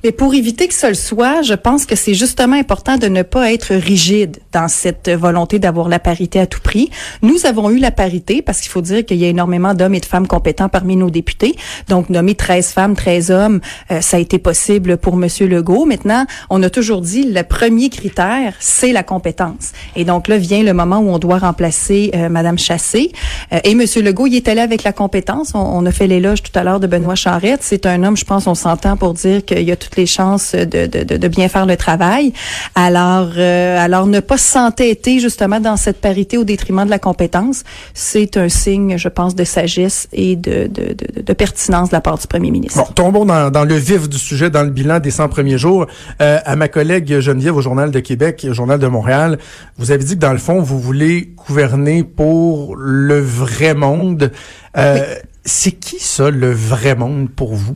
Mais 0.03 0.11
pour 0.11 0.33
éviter 0.33 0.67
que 0.67 0.73
ça 0.73 0.89
le 0.89 0.95
soit, 0.95 1.41
je 1.41 1.53
pense 1.53 1.85
que 1.85 1.95
c'est 1.95 2.13
justement 2.13 2.55
important 2.55 2.97
de 2.97 3.07
ne 3.07 3.21
pas 3.21 3.53
être 3.53 3.73
rigide 3.73 4.37
dans 4.51 4.67
cette 4.67 5.09
volonté 5.09 5.59
d'avoir 5.59 5.87
la 5.87 5.99
parité 5.99 6.39
à 6.39 6.47
tout 6.47 6.59
prix. 6.61 6.89
Nous 7.21 7.45
avons 7.45 7.69
eu 7.69 7.77
la 7.77 7.91
parité 7.91 8.41
parce 8.41 8.59
qu'il 8.59 8.71
faut 8.71 8.81
dire 8.81 9.05
qu'il 9.05 9.17
y 9.17 9.25
a 9.25 9.27
énormément 9.27 9.73
d'hommes 9.73 9.95
et 9.95 9.99
de 9.99 10.05
femmes 10.05 10.27
compétents 10.27 10.69
parmi 10.69 10.95
nos 10.95 11.09
députés. 11.09 11.55
Donc, 11.87 12.09
nommer 12.09 12.35
13 12.35 12.71
femmes, 12.71 12.95
13 12.95 13.31
hommes, 13.31 13.61
euh, 13.91 14.01
ça 14.01 14.17
a 14.17 14.19
été 14.19 14.39
possible 14.39 14.97
pour 14.97 15.15
Monsieur 15.15 15.47
Legault. 15.47 15.85
Maintenant, 15.85 16.25
on 16.49 16.61
a 16.63 16.69
toujours 16.69 17.01
dit 17.01 17.31
le 17.31 17.43
premier 17.43 17.89
critère, 17.89 18.53
c'est 18.59 18.91
la 18.91 19.03
compétence. 19.03 19.71
Et 19.95 20.05
donc 20.05 20.27
là 20.27 20.37
vient 20.37 20.63
le 20.63 20.73
moment 20.73 20.99
où 20.99 21.09
on 21.09 21.19
doit 21.19 21.37
remplacer 21.37 22.11
euh, 22.15 22.29
Madame 22.29 22.57
Chassé. 22.57 23.11
Euh, 23.53 23.59
et 23.63 23.75
Monsieur 23.75 24.01
Legault, 24.01 24.27
il 24.27 24.35
est 24.35 24.47
allé 24.47 24.61
avec 24.61 24.83
la 24.83 24.93
compétence. 24.93 25.51
On, 25.53 25.59
on 25.59 25.85
a 25.85 25.91
fait 25.91 26.07
l'éloge 26.07 26.43
tout 26.43 26.57
à 26.57 26.63
l'heure 26.63 26.79
de 26.79 26.87
Benoît 26.87 27.15
Charette. 27.15 27.61
C'est 27.61 27.85
un 27.85 28.03
homme, 28.03 28.17
je 28.17 28.25
pense, 28.25 28.47
on 28.47 28.55
s'entend 28.55 28.97
pour 28.97 29.13
dire 29.13 29.45
qu'il 29.45 29.60
y 29.67 29.71
a 29.71 29.75
toutes 29.75 29.97
les 29.97 30.05
chances 30.05 30.53
de, 30.53 30.85
de, 30.85 31.03
de, 31.03 31.27
bien 31.27 31.47
faire 31.49 31.65
le 31.65 31.77
travail. 31.77 32.33
Alors, 32.75 33.31
euh, 33.37 33.77
alors 33.83 34.07
ne 34.07 34.19
pas 34.19 34.37
s'entêter 34.37 35.19
justement 35.19 35.59
dans 35.59 35.77
cette 35.77 36.01
parité 36.01 36.37
au 36.37 36.43
détriment 36.43 36.85
de 36.85 36.89
la 36.89 36.99
compétence, 36.99 37.63
c'est 37.93 38.37
un 38.37 38.49
signe, 38.49 38.97
je 38.97 39.07
pense, 39.07 39.35
de 39.35 39.43
sagesse 39.43 40.07
et 40.13 40.35
de, 40.35 40.67
de, 40.67 40.93
de, 40.93 41.21
de 41.21 41.33
pertinence 41.33 41.89
de 41.89 41.95
la 41.95 42.01
part 42.01 42.17
du 42.17 42.27
Premier 42.27 42.51
ministre. 42.51 42.79
Bon, 42.79 42.93
tombons 42.93 43.25
dans, 43.25 43.51
dans 43.51 43.63
le 43.63 43.75
vif 43.75 44.09
du 44.09 44.17
sujet, 44.17 44.49
dans 44.49 44.63
le 44.63 44.69
bilan 44.69 44.99
des 44.99 45.11
100 45.11 45.29
premiers 45.29 45.57
jours. 45.57 45.87
Euh, 46.21 46.39
à 46.45 46.55
ma 46.55 46.67
collègue 46.67 47.19
Geneviève 47.19 47.55
au 47.55 47.61
Journal 47.61 47.91
de 47.91 47.99
Québec, 47.99 48.45
au 48.49 48.53
Journal 48.53 48.79
de 48.79 48.87
Montréal, 48.87 49.37
vous 49.77 49.91
avez 49.91 50.03
dit 50.03 50.15
que 50.15 50.19
dans 50.19 50.33
le 50.33 50.37
fond, 50.37 50.61
vous 50.61 50.79
voulez 50.79 51.33
gouverner 51.47 52.03
pour 52.03 52.75
le 52.75 53.19
vrai 53.19 53.73
monde. 53.73 54.31
Euh, 54.77 55.15
C'est 55.43 55.71
qui 55.71 55.99
ça, 55.99 56.29
le 56.29 56.51
vrai 56.51 56.95
monde 56.95 57.29
pour 57.29 57.55
vous? 57.55 57.75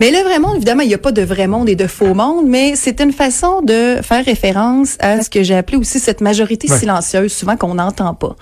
Mais 0.00 0.10
le 0.10 0.18
vrai 0.18 0.38
monde, 0.38 0.56
évidemment, 0.56 0.82
il 0.82 0.88
n'y 0.88 0.94
a 0.94 0.98
pas 0.98 1.12
de 1.12 1.22
vrai 1.22 1.46
monde 1.46 1.68
et 1.68 1.76
de 1.76 1.86
faux 1.86 2.14
monde, 2.14 2.46
mais 2.46 2.74
c'est 2.76 3.00
une 3.00 3.12
façon 3.12 3.62
de 3.62 3.96
faire 4.02 4.24
référence 4.24 4.96
à 5.00 5.22
ce 5.22 5.30
que 5.30 5.42
j'ai 5.42 5.54
appelé 5.54 5.76
aussi 5.78 5.98
cette 5.98 6.20
majorité 6.20 6.70
Ouais. 6.70 6.78
silencieuse, 6.78 7.32
souvent 7.32 7.56
qu'on 7.56 7.74
n'entend 7.74 8.14
pas. 8.14 8.36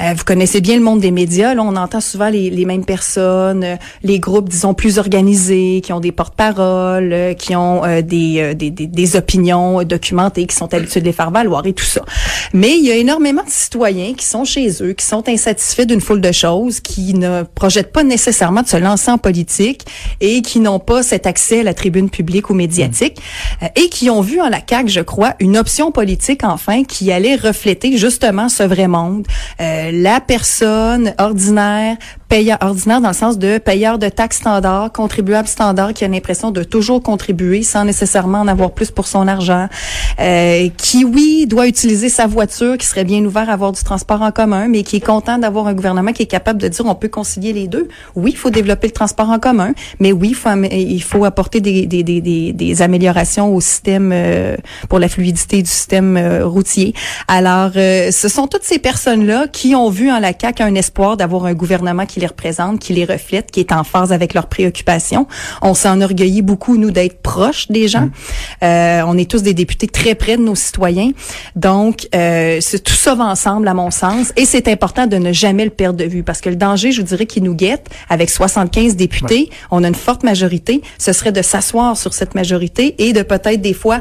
Euh, 0.00 0.12
vous 0.16 0.24
connaissez 0.24 0.60
bien 0.60 0.76
le 0.76 0.82
monde 0.82 1.00
des 1.00 1.10
médias, 1.10 1.54
là, 1.54 1.62
on 1.64 1.76
entend 1.76 2.00
souvent 2.00 2.28
les, 2.28 2.50
les 2.50 2.64
mêmes 2.64 2.84
personnes, 2.84 3.64
euh, 3.64 3.76
les 4.02 4.18
groupes, 4.18 4.48
disons, 4.48 4.74
plus 4.74 4.98
organisés, 4.98 5.80
qui 5.82 5.92
ont 5.92 6.00
des 6.00 6.12
porte-paroles, 6.12 7.12
euh, 7.12 7.34
qui 7.34 7.54
ont 7.56 7.84
euh, 7.84 8.02
des, 8.02 8.36
euh, 8.40 8.54
des, 8.54 8.70
des, 8.70 8.86
des 8.86 9.16
opinions 9.16 9.80
euh, 9.80 9.84
documentées, 9.84 10.46
qui 10.46 10.54
sont 10.56 10.72
habitués 10.74 11.00
de 11.00 11.06
les 11.06 11.12
faire 11.12 11.30
valoir 11.30 11.66
et 11.66 11.72
tout 11.72 11.84
ça. 11.84 12.02
Mais 12.52 12.76
il 12.76 12.84
y 12.84 12.90
a 12.90 12.96
énormément 12.96 13.42
de 13.42 13.50
citoyens 13.50 14.14
qui 14.14 14.24
sont 14.26 14.44
chez 14.44 14.68
eux, 14.82 14.92
qui 14.92 15.04
sont 15.06 15.28
insatisfaits 15.28 15.86
d'une 15.86 16.00
foule 16.00 16.20
de 16.20 16.32
choses, 16.32 16.80
qui 16.80 17.14
ne 17.14 17.42
projettent 17.42 17.92
pas 17.92 18.04
nécessairement 18.04 18.62
de 18.62 18.68
se 18.68 18.76
lancer 18.76 19.10
en 19.10 19.18
politique 19.18 19.84
et 20.20 20.42
qui 20.42 20.60
n'ont 20.62 20.78
pas 20.78 21.02
cet 21.02 21.26
accès 21.26 21.60
à 21.60 21.62
la 21.64 21.74
tribune 21.74 22.10
publique 22.10 22.50
ou 22.50 22.54
médiatique 22.54 23.20
euh, 23.62 23.66
et 23.76 23.88
qui 23.88 24.10
ont 24.10 24.20
vu 24.20 24.40
en 24.40 24.48
la 24.48 24.60
CAQ, 24.66 24.88
je 24.88 25.00
crois, 25.00 25.34
une 25.40 25.56
option 25.56 25.92
politique 25.92 26.44
enfin 26.44 26.84
qui 26.84 27.12
allait 27.12 27.36
refléter 27.36 27.96
justement 27.96 28.48
ce 28.48 28.62
vrai 28.62 28.88
monde, 28.88 29.26
Euh, 29.60 29.90
la 29.92 30.20
personne 30.20 31.14
ordinaire 31.18 31.96
payeur 32.32 32.56
ordinaire 32.62 33.02
dans 33.02 33.08
le 33.08 33.14
sens 33.14 33.36
de 33.36 33.58
payeur 33.58 33.98
de 33.98 34.08
taxes 34.08 34.38
standard, 34.38 34.90
contribuable 34.90 35.46
standard, 35.46 35.92
qui 35.92 36.02
a 36.06 36.08
l'impression 36.08 36.50
de 36.50 36.62
toujours 36.62 37.02
contribuer 37.02 37.62
sans 37.62 37.84
nécessairement 37.84 38.40
en 38.40 38.48
avoir 38.48 38.70
plus 38.70 38.90
pour 38.90 39.06
son 39.06 39.28
argent, 39.28 39.68
euh, 40.18 40.70
qui 40.78 41.04
oui 41.04 41.46
doit 41.46 41.66
utiliser 41.66 42.08
sa 42.08 42.26
voiture, 42.26 42.78
qui 42.78 42.86
serait 42.86 43.04
bien 43.04 43.22
ouvert 43.22 43.50
à 43.50 43.52
avoir 43.52 43.72
du 43.72 43.82
transport 43.82 44.22
en 44.22 44.32
commun, 44.32 44.66
mais 44.66 44.82
qui 44.82 44.96
est 44.96 45.04
content 45.04 45.36
d'avoir 45.36 45.66
un 45.66 45.74
gouvernement 45.74 46.12
qui 46.14 46.22
est 46.22 46.26
capable 46.26 46.58
de 46.58 46.68
dire 46.68 46.86
on 46.86 46.94
peut 46.94 47.10
concilier 47.10 47.52
les 47.52 47.68
deux. 47.68 47.88
Oui, 48.16 48.30
il 48.30 48.38
faut 48.38 48.48
développer 48.48 48.86
le 48.86 48.94
transport 48.94 49.28
en 49.28 49.38
commun, 49.38 49.74
mais 50.00 50.12
oui, 50.12 50.34
il 50.70 51.02
faut, 51.02 51.26
apporter 51.26 51.60
des, 51.60 51.84
des, 51.84 52.02
des, 52.02 52.22
des, 52.22 52.54
des 52.54 52.80
améliorations 52.80 53.54
au 53.54 53.60
système 53.60 54.10
euh, 54.10 54.56
pour 54.88 55.00
la 55.00 55.10
fluidité 55.10 55.60
du 55.60 55.68
système 55.68 56.16
euh, 56.16 56.46
routier. 56.46 56.94
Alors, 57.28 57.72
euh, 57.76 58.10
ce 58.10 58.28
sont 58.28 58.46
toutes 58.46 58.64
ces 58.64 58.78
personnes-là 58.78 59.48
qui 59.52 59.74
ont 59.74 59.90
vu 59.90 60.10
en 60.10 60.18
la 60.18 60.32
CAQ 60.32 60.62
un 60.62 60.74
espoir 60.76 61.18
d'avoir 61.18 61.44
un 61.44 61.52
gouvernement 61.52 62.06
qui 62.06 62.21
les 62.22 62.28
représente, 62.28 62.78
qui 62.78 62.94
les 62.94 63.04
reflète, 63.04 63.50
qui 63.50 63.60
est 63.60 63.72
en 63.72 63.84
phase 63.84 64.12
avec 64.12 64.32
leurs 64.32 64.46
préoccupations. 64.46 65.26
On 65.60 65.74
s'enorgueillit 65.74 66.42
beaucoup, 66.42 66.78
nous, 66.78 66.90
d'être 66.90 67.20
proches 67.20 67.68
des 67.68 67.88
gens. 67.88 68.08
Euh, 68.62 69.02
on 69.06 69.18
est 69.18 69.30
tous 69.30 69.42
des 69.42 69.54
députés 69.54 69.88
très 69.88 70.14
près 70.14 70.36
de 70.36 70.42
nos 70.42 70.54
citoyens. 70.54 71.10
Donc, 71.56 72.08
euh, 72.14 72.60
tout 72.84 72.94
ça 72.94 73.14
va 73.14 73.24
ensemble, 73.24 73.68
à 73.68 73.74
mon 73.74 73.90
sens. 73.90 74.32
Et 74.36 74.46
c'est 74.46 74.68
important 74.68 75.06
de 75.06 75.16
ne 75.16 75.32
jamais 75.32 75.64
le 75.64 75.70
perdre 75.70 75.98
de 75.98 76.04
vue 76.04 76.22
parce 76.22 76.40
que 76.40 76.48
le 76.48 76.56
danger, 76.56 76.92
je 76.92 77.02
vous 77.02 77.08
dirais, 77.08 77.26
qui 77.26 77.42
nous 77.42 77.54
guette, 77.54 77.88
avec 78.08 78.30
75 78.30 78.96
députés, 78.96 79.50
on 79.70 79.84
a 79.84 79.88
une 79.88 79.94
forte 79.94 80.22
majorité, 80.22 80.82
ce 80.98 81.12
serait 81.12 81.32
de 81.32 81.42
s'asseoir 81.42 81.96
sur 81.96 82.14
cette 82.14 82.34
majorité 82.34 82.94
et 82.98 83.12
de 83.12 83.22
peut-être 83.22 83.60
des 83.60 83.74
fois 83.74 84.00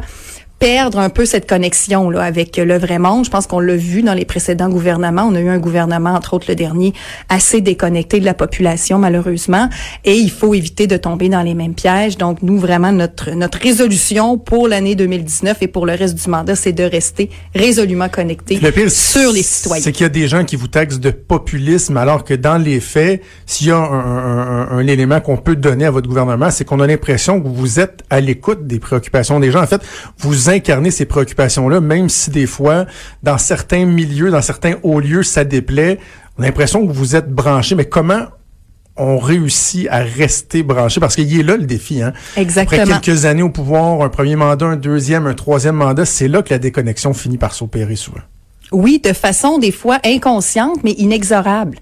perdre 0.62 1.00
un 1.00 1.10
peu 1.10 1.25
cette 1.25 1.50
connexion 1.50 2.12
là 2.12 2.22
avec 2.22 2.56
le 2.58 2.77
vrai 2.77 3.00
monde. 3.00 3.25
Je 3.25 3.32
pense 3.32 3.48
qu'on 3.48 3.60
l'a 3.60 3.75
vu 3.75 4.03
dans 4.03 4.13
les 4.13 4.25
précédents 4.25 4.70
gouvernements. 4.70 5.24
On 5.27 5.34
a 5.34 5.39
eu 5.41 5.50
un 5.50 5.58
gouvernement, 5.58 6.12
entre 6.12 6.36
autres 6.36 6.46
le 6.50 6.53
dernier, 6.56 6.94
assez 7.30 7.62
déconnecté 7.62 8.20
de 8.20 8.25
la 8.25 8.36
population 8.36 9.00
malheureusement, 9.00 9.70
et 10.06 10.13
il 10.13 10.30
faut 10.30 10.53
éviter 10.53 10.86
de 10.86 10.98
tomber 10.98 11.30
dans 11.30 11.41
les 11.41 11.56
mêmes 11.56 11.74
pièges. 11.74 12.15
Donc 12.15 12.44
nous 12.44 12.60
vraiment 12.60 12.91
notre 12.91 13.32
notre 13.32 13.58
résolution 13.58 14.38
pour 14.38 14.68
l'année 14.68 14.94
2019 14.94 15.58
et 15.62 15.68
pour 15.68 15.88
le 15.88 15.94
reste 15.94 16.13
du 16.24 16.30
mandat, 16.30 16.56
c'est 16.56 16.74
de 16.74 16.84
rester 16.84 17.32
résolument 17.56 18.08
connecté 18.08 18.60
Le 18.62 18.72
pire, 18.72 18.91
sur 18.91 19.32
les 19.32 19.41
citoyens. 19.41 19.84
C'est 19.84 19.91
qu'il 19.91 20.03
y 20.03 20.06
a 20.06 20.10
des 20.10 20.27
gens 20.27 20.46
qui 20.46 20.58
vous 20.58 20.68
taxent 20.68 21.00
de 21.00 21.10
populisme, 21.10 21.98
alors 21.98 22.24
que 22.24 22.36
dans 22.36 22.60
les 22.60 22.80
faits, 22.82 23.24
s'il 23.48 23.68
y 23.68 23.72
a 23.72 23.77
un, 23.77 23.82
un- 23.82 24.68
un- 24.70 24.77
un 24.77 24.86
élément 24.86 25.22
qu'on 25.22 25.38
peut 25.38 25.56
donner 25.56 25.86
à 25.86 25.91
votre 25.91 26.08
gouvernement, 26.08 26.51
c'est 26.51 26.65
qu'on 26.65 26.80
a 26.82 26.86
l'impression 26.86 27.41
que 27.41 27.48
vous 27.48 27.80
êtes 27.80 28.03
à 28.12 28.20
l'écoute 28.20 28.68
des 28.68 28.77
préoccupations 28.77 29.39
des 29.39 29.50
gens. 29.50 29.63
En 29.63 29.68
fait, 29.68 29.82
vous 30.20 30.50
incarnez 30.51 30.91
ces 30.91 31.05
préoccupations-là, 31.05 31.81
même 31.81 32.10
si 32.10 32.29
des 32.29 32.46
fois, 32.46 32.86
dans 33.24 33.38
certains 33.38 33.86
milieux, 33.86 34.31
dans 34.31 34.41
certains 34.41 34.75
hauts 34.84 35.00
lieux, 35.00 35.24
ça 35.24 35.43
déplaît. 35.43 36.00
On 36.38 36.43
a 36.43 36.46
l'impression 36.46 36.86
que 36.86 36.91
vous 36.91 37.15
êtes 37.15 37.29
branché. 37.29 37.75
Mais 37.75 37.86
comment 37.86 38.27
on 38.98 39.17
réussit 39.17 39.88
à 39.89 40.00
rester 40.00 40.63
branché? 40.63 41.00
Parce 41.00 41.15
qu'il 41.15 41.39
est 41.39 41.43
là 41.43 41.58
le 41.58 41.65
défi. 41.65 42.01
Hein? 42.01 42.13
Exactement. 42.38 42.81
Après 42.81 43.00
quelques 43.00 43.25
années 43.25 43.41
au 43.41 43.50
pouvoir, 43.50 44.01
un 44.01 44.10
premier 44.10 44.36
mandat, 44.36 44.65
un 44.65 44.75
deuxième, 44.75 45.27
un 45.27 45.34
troisième 45.34 45.75
mandat, 45.75 46.05
c'est 46.05 46.27
là 46.27 46.41
que 46.41 46.50
la 46.50 46.60
déconnexion 46.60 47.13
finit 47.13 47.38
par 47.38 47.53
s'opérer 47.53 47.96
souvent. 47.96 48.22
Oui, 48.72 49.01
de 49.04 49.12
façon 49.12 49.58
des 49.58 49.72
fois 49.72 50.00
inconsciente, 50.06 50.80
mais 50.86 50.92
inexorable. 50.92 51.78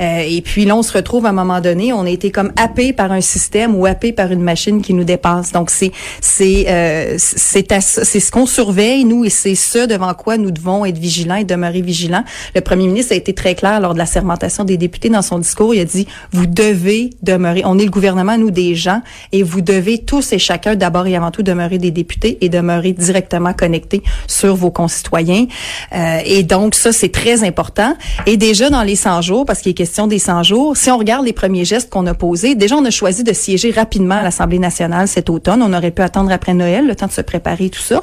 Euh, 0.00 0.24
et 0.26 0.42
puis 0.42 0.64
là, 0.64 0.76
on 0.76 0.82
se 0.82 0.92
retrouve 0.92 1.24
à 1.26 1.28
un 1.28 1.32
moment 1.32 1.60
donné, 1.60 1.92
on 1.92 2.04
a 2.04 2.10
été 2.10 2.32
comme 2.32 2.50
happé 2.56 2.92
par 2.92 3.12
un 3.12 3.20
système 3.20 3.76
ou 3.76 3.86
happé 3.86 4.12
par 4.12 4.32
une 4.32 4.42
machine 4.42 4.82
qui 4.82 4.92
nous 4.92 5.04
dépasse. 5.04 5.52
Donc 5.52 5.70
c'est 5.70 5.92
c'est 6.20 6.64
euh, 6.68 7.14
c'est 7.18 7.72
c'est 7.80 8.20
ce 8.20 8.32
qu'on 8.32 8.46
surveille 8.46 9.04
nous 9.04 9.24
et 9.24 9.30
c'est 9.30 9.54
ce 9.54 9.86
devant 9.86 10.14
quoi 10.14 10.36
nous 10.36 10.50
devons 10.50 10.84
être 10.84 10.98
vigilants 10.98 11.36
et 11.36 11.44
demeurer 11.44 11.80
vigilants. 11.80 12.24
Le 12.56 12.60
premier 12.60 12.88
ministre 12.88 13.12
a 13.12 13.16
été 13.16 13.34
très 13.34 13.54
clair 13.54 13.80
lors 13.80 13.94
de 13.94 13.98
la 13.98 14.06
sermentation 14.06 14.64
des 14.64 14.76
députés 14.76 15.10
dans 15.10 15.22
son 15.22 15.38
discours. 15.38 15.76
Il 15.76 15.80
a 15.80 15.84
dit 15.84 16.08
vous 16.32 16.46
devez 16.46 17.10
demeurer. 17.22 17.62
On 17.64 17.78
est 17.78 17.84
le 17.84 17.90
gouvernement 17.90 18.36
nous 18.36 18.50
des 18.50 18.74
gens 18.74 19.00
et 19.30 19.44
vous 19.44 19.60
devez 19.60 19.98
tous 19.98 20.32
et 20.32 20.40
chacun 20.40 20.74
d'abord 20.74 21.06
et 21.06 21.14
avant 21.14 21.30
tout 21.30 21.44
demeurer 21.44 21.78
des 21.78 21.92
députés 21.92 22.38
et 22.40 22.48
demeurer 22.48 22.92
directement 22.92 23.52
connectés 23.52 24.02
sur 24.26 24.56
vos 24.56 24.72
concitoyens. 24.72 25.46
Euh, 25.94 26.18
donc, 26.42 26.74
ça, 26.74 26.92
c'est 26.92 27.10
très 27.10 27.44
important. 27.44 27.94
Et 28.24 28.38
déjà, 28.38 28.70
dans 28.70 28.82
les 28.82 28.96
100 28.96 29.20
jours, 29.20 29.44
parce 29.44 29.60
qu'il 29.60 29.70
est 29.70 29.74
question 29.74 30.06
des 30.06 30.18
100 30.18 30.42
jours, 30.44 30.76
si 30.76 30.90
on 30.90 30.96
regarde 30.96 31.26
les 31.26 31.34
premiers 31.34 31.66
gestes 31.66 31.90
qu'on 31.90 32.06
a 32.06 32.14
posés, 32.14 32.54
déjà, 32.54 32.76
on 32.76 32.84
a 32.86 32.90
choisi 32.90 33.22
de 33.22 33.34
siéger 33.34 33.70
rapidement 33.70 34.14
à 34.14 34.22
l'Assemblée 34.22 34.58
nationale 34.58 35.08
cet 35.08 35.28
automne. 35.28 35.62
On 35.62 35.74
aurait 35.74 35.90
pu 35.90 36.00
attendre 36.00 36.32
après 36.32 36.54
Noël, 36.54 36.86
le 36.86 36.96
temps 36.96 37.06
de 37.06 37.12
se 37.12 37.20
préparer, 37.20 37.68
tout 37.68 37.82
ça. 37.82 38.00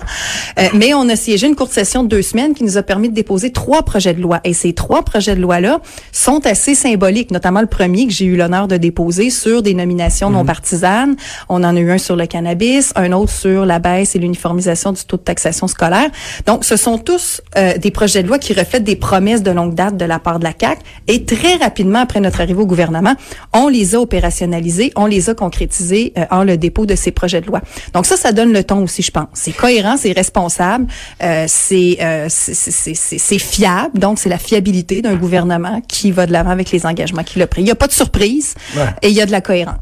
Euh, 0.59 0.67
mais 0.73 0.93
on 0.93 1.09
a 1.09 1.15
siégé 1.15 1.47
une 1.47 1.55
courte 1.55 1.71
session 1.71 2.03
de 2.03 2.09
deux 2.09 2.21
semaines 2.21 2.53
qui 2.53 2.63
nous 2.63 2.77
a 2.77 2.83
permis 2.83 3.09
de 3.09 3.15
déposer 3.15 3.51
trois 3.51 3.81
projets 3.81 4.13
de 4.13 4.21
loi. 4.21 4.41
Et 4.43 4.53
ces 4.53 4.73
trois 4.73 5.01
projets 5.01 5.35
de 5.35 5.41
loi-là 5.41 5.79
sont 6.11 6.45
assez 6.45 6.75
symboliques, 6.75 7.31
notamment 7.31 7.61
le 7.61 7.67
premier 7.67 8.05
que 8.05 8.13
j'ai 8.13 8.25
eu 8.25 8.37
l'honneur 8.37 8.67
de 8.67 8.77
déposer 8.77 9.31
sur 9.31 9.63
des 9.63 9.73
nominations 9.73 10.29
non 10.29 10.45
partisanes. 10.45 11.15
On 11.47 11.63
en 11.63 11.75
a 11.75 11.79
eu 11.79 11.91
un 11.91 11.97
sur 11.97 12.15
le 12.15 12.27
cannabis, 12.27 12.93
un 12.95 13.11
autre 13.11 13.31
sur 13.31 13.65
la 13.65 13.79
baisse 13.79 14.15
et 14.15 14.19
l'uniformisation 14.19 14.91
du 14.91 15.03
taux 15.03 15.17
de 15.17 15.23
taxation 15.23 15.67
scolaire. 15.67 16.09
Donc, 16.45 16.65
ce 16.65 16.75
sont 16.75 16.97
tous 16.97 17.41
euh, 17.57 17.77
des 17.77 17.91
projets 17.91 18.18
de 18.23 18.27
loi 18.27 18.39
qui 18.39 18.53
reflètent 18.53 18.83
des 18.83 18.95
promesses 18.95 19.43
de 19.43 19.51
longue 19.51 19.73
date 19.75 19.97
de 19.97 20.05
la 20.05 20.19
part 20.19 20.39
de 20.39 20.43
la 20.43 20.53
CAQ. 20.59 20.81
Et 21.07 21.25
très 21.25 21.55
rapidement, 21.55 21.99
après 21.99 22.19
notre 22.19 22.41
arrivée 22.41 22.61
au 22.61 22.65
gouvernement, 22.65 23.15
on 23.53 23.67
les 23.67 23.95
a 23.95 23.99
opérationnalisés, 23.99 24.91
on 24.95 25.05
les 25.05 25.29
a 25.29 25.33
concrétisés 25.35 26.13
euh, 26.17 26.25
en 26.31 26.43
le 26.43 26.57
dépôt 26.57 26.85
de 26.85 26.95
ces 26.95 27.11
projets 27.11 27.41
de 27.41 27.47
loi. 27.47 27.61
Donc 27.93 28.05
ça, 28.05 28.17
ça 28.17 28.31
donne 28.31 28.51
le 28.53 28.63
ton 28.63 28.83
aussi, 28.83 29.01
je 29.01 29.11
pense. 29.11 29.27
C'est 29.33 29.51
cohérent, 29.51 29.95
c'est 29.97 30.11
responsable, 30.11 30.87
euh, 31.23 31.45
c'est 31.47 31.97
euh, 32.01 32.25
c'est- 32.29 32.53
c'est- 32.53 32.93
c'est 32.93 33.17
c'est 33.17 33.39
fiable. 33.39 33.99
Donc, 33.99 34.19
c'est 34.19 34.29
la 34.29 34.37
fiabilité 34.37 35.01
d'un 35.01 35.15
gouvernement 35.15 35.81
qui 35.87 36.11
va 36.11 36.25
de 36.25 36.31
l'avant 36.31 36.51
avec 36.51 36.71
les 36.71 36.85
engagements 36.85 37.23
qu'il 37.23 37.41
a 37.41 37.47
pris. 37.47 37.61
Il 37.61 37.65
n'y 37.65 37.71
a 37.71 37.75
pas 37.75 37.87
de 37.87 37.91
surprise 37.93 38.53
Ouais. 38.75 38.83
et 39.01 39.09
il 39.09 39.13
y 39.15 39.21
a 39.21 39.25
de 39.25 39.31
la 39.31 39.41
cohérence. 39.41 39.75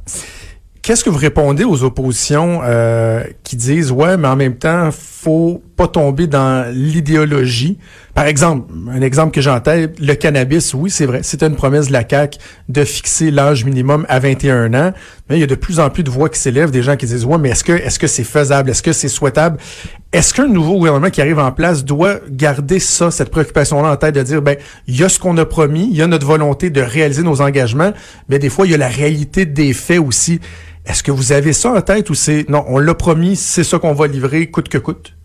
Qu'est-ce 0.87 1.03
que 1.03 1.09
vous 1.09 1.17
répondez 1.17 1.65
aux 1.65 1.83
oppositions 1.83 2.61
euh, 2.63 3.21
qui 3.43 3.57
disent 3.57 3.91
ouais, 3.91 4.15
mais 4.15 4.29
en 4.29 4.37
même 4.37 4.55
temps, 4.55 4.89
faut 4.93 5.61
pas 5.75 5.89
tomber 5.89 6.27
dans 6.27 6.73
l'idéologie? 6.73 7.77
Par 8.13 8.25
exemple, 8.25 8.71
un 8.89 9.01
exemple 9.01 9.33
que 9.33 9.59
tête, 9.59 9.99
le 9.99 10.13
cannabis, 10.13 10.73
oui, 10.73 10.89
c'est 10.89 11.05
vrai, 11.05 11.23
c'était 11.23 11.47
une 11.47 11.57
promesse 11.57 11.87
de 11.89 11.91
la 11.91 12.07
CAQ 12.09 12.39
de 12.69 12.85
fixer 12.85 13.31
l'âge 13.31 13.65
minimum 13.65 14.05
à 14.07 14.19
21 14.19 14.73
ans, 14.75 14.93
mais 15.29 15.35
il 15.35 15.41
y 15.41 15.43
a 15.43 15.47
de 15.47 15.55
plus 15.55 15.81
en 15.81 15.89
plus 15.89 16.03
de 16.03 16.09
voix 16.09 16.29
qui 16.29 16.39
s'élèvent, 16.39 16.71
des 16.71 16.83
gens 16.83 16.95
qui 16.95 17.05
disent 17.05 17.25
ouais, 17.25 17.37
mais 17.37 17.49
est-ce 17.49 17.65
que 17.65 17.73
est-ce 17.73 17.99
que 17.99 18.07
c'est 18.07 18.23
faisable, 18.23 18.69
est-ce 18.69 18.81
que 18.81 18.93
c'est 18.93 19.09
souhaitable? 19.09 19.57
Est-ce 20.13 20.33
qu'un 20.33 20.47
nouveau 20.47 20.77
gouvernement 20.77 21.09
qui 21.09 21.19
arrive 21.19 21.39
en 21.39 21.51
place 21.51 21.83
doit 21.83 22.21
garder 22.29 22.79
ça, 22.79 23.11
cette 23.11 23.29
préoccupation-là 23.29 23.91
en 23.91 23.97
tête 23.97 24.15
de 24.15 24.23
dire 24.23 24.41
ben 24.41 24.55
il 24.87 24.97
y 24.97 25.03
a 25.03 25.09
ce 25.09 25.19
qu'on 25.19 25.35
a 25.37 25.45
promis, 25.45 25.89
il 25.91 25.97
y 25.97 26.01
a 26.01 26.07
notre 26.07 26.25
volonté 26.25 26.69
de 26.69 26.79
réaliser 26.79 27.23
nos 27.23 27.41
engagements, 27.41 27.91
mais 28.29 28.39
des 28.39 28.49
fois 28.49 28.65
il 28.65 28.71
y 28.71 28.73
a 28.73 28.77
la 28.77 28.87
réalité 28.87 29.45
des 29.45 29.73
faits 29.73 29.99
aussi. 29.99 30.39
Est-ce 30.85 31.03
que 31.03 31.11
vous 31.11 31.33
avez 31.33 31.51
ça 31.51 31.73
en 31.73 31.81
tête 31.81 32.09
ou 32.09 32.15
c'est 32.15 32.47
non, 32.47 32.63
on 32.69 32.77
l'a 32.77 32.95
promis, 32.95 33.35
c'est 33.35 33.65
ça 33.65 33.79
qu'on 33.79 33.93
va 33.93 34.07
livrer 34.07 34.49
coûte 34.49 34.69
que 34.69 34.77
coûte? 34.77 35.16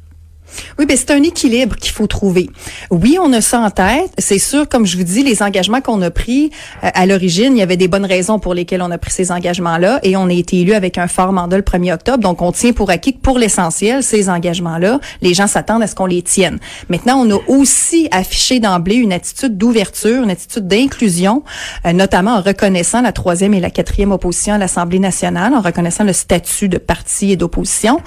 Oui, 0.79 0.87
ben 0.87 0.97
c'est 0.97 1.11
un 1.11 1.23
équilibre 1.23 1.77
qu'il 1.77 1.93
faut 1.93 2.07
trouver. 2.07 2.51
Oui, 2.91 3.19
on 3.21 3.33
a 3.33 3.41
ça 3.41 3.61
en 3.61 3.71
tête. 3.71 4.11
C'est 4.19 4.39
sûr, 4.39 4.69
comme 4.69 4.87
je 4.87 4.97
vous 4.97 5.05
dis, 5.05 5.23
les 5.23 5.43
engagements 5.43 5.81
qu'on 5.81 6.01
a 6.03 6.11
pris 6.11 6.51
euh, 6.83 6.89
à 6.95 7.07
l'origine, 7.07 7.57
il 7.57 7.59
y 7.59 7.63
avait 7.63 7.77
des 7.77 7.89
bonnes 7.89 8.05
raisons 8.05 8.39
pour 8.39 8.55
lesquelles 8.55 8.83
on 8.83 8.91
a 8.91 8.99
pris 8.99 9.11
ces 9.11 9.31
engagements-là 9.31 10.01
et 10.03 10.17
on 10.17 10.27
a 10.27 10.33
été 10.33 10.61
élu 10.61 10.73
avec 10.73 10.99
un 10.99 11.09
fort 11.09 11.33
mandat 11.33 11.57
le 11.57 11.63
1er 11.63 11.95
octobre. 11.95 12.19
Donc, 12.19 12.43
on 12.43 12.53
tient 12.53 12.73
pour 12.73 12.91
acquis 12.91 13.15
que 13.15 13.21
pour 13.21 13.39
l'essentiel, 13.39 14.03
ces 14.03 14.29
engagements-là, 14.29 15.01
les 15.21 15.35
gens 15.35 15.47
s'attendent 15.47 15.83
à 15.83 15.87
ce 15.87 15.95
qu'on 15.95 16.07
les 16.07 16.23
tienne. 16.23 16.59
Maintenant, 16.89 17.25
on 17.25 17.31
a 17.31 17.39
aussi 17.49 18.09
affiché 18.11 18.61
d'emblée 18.61 18.97
une 18.97 19.13
attitude 19.13 19.57
d'ouverture, 19.57 20.23
une 20.23 20.31
attitude 20.31 20.67
d'inclusion, 20.67 21.43
euh, 21.87 21.93
notamment 21.93 22.33
en 22.33 22.41
reconnaissant 22.41 23.03
la 23.03 23.13
troisième 23.13 23.55
et 23.55 23.61
la 23.61 23.71
quatrième 23.71 24.13
opposition 24.13 24.55
à 24.55 24.59
l'Assemblée 24.59 24.99
nationale, 24.99 25.55
en 25.55 25.61
reconnaissant 25.61 26.05
le 26.05 26.13
statut 26.13 26.69
de 26.69 26.79
parti 26.79 27.33
et 27.33 27.37
d'opposition 27.37 28.01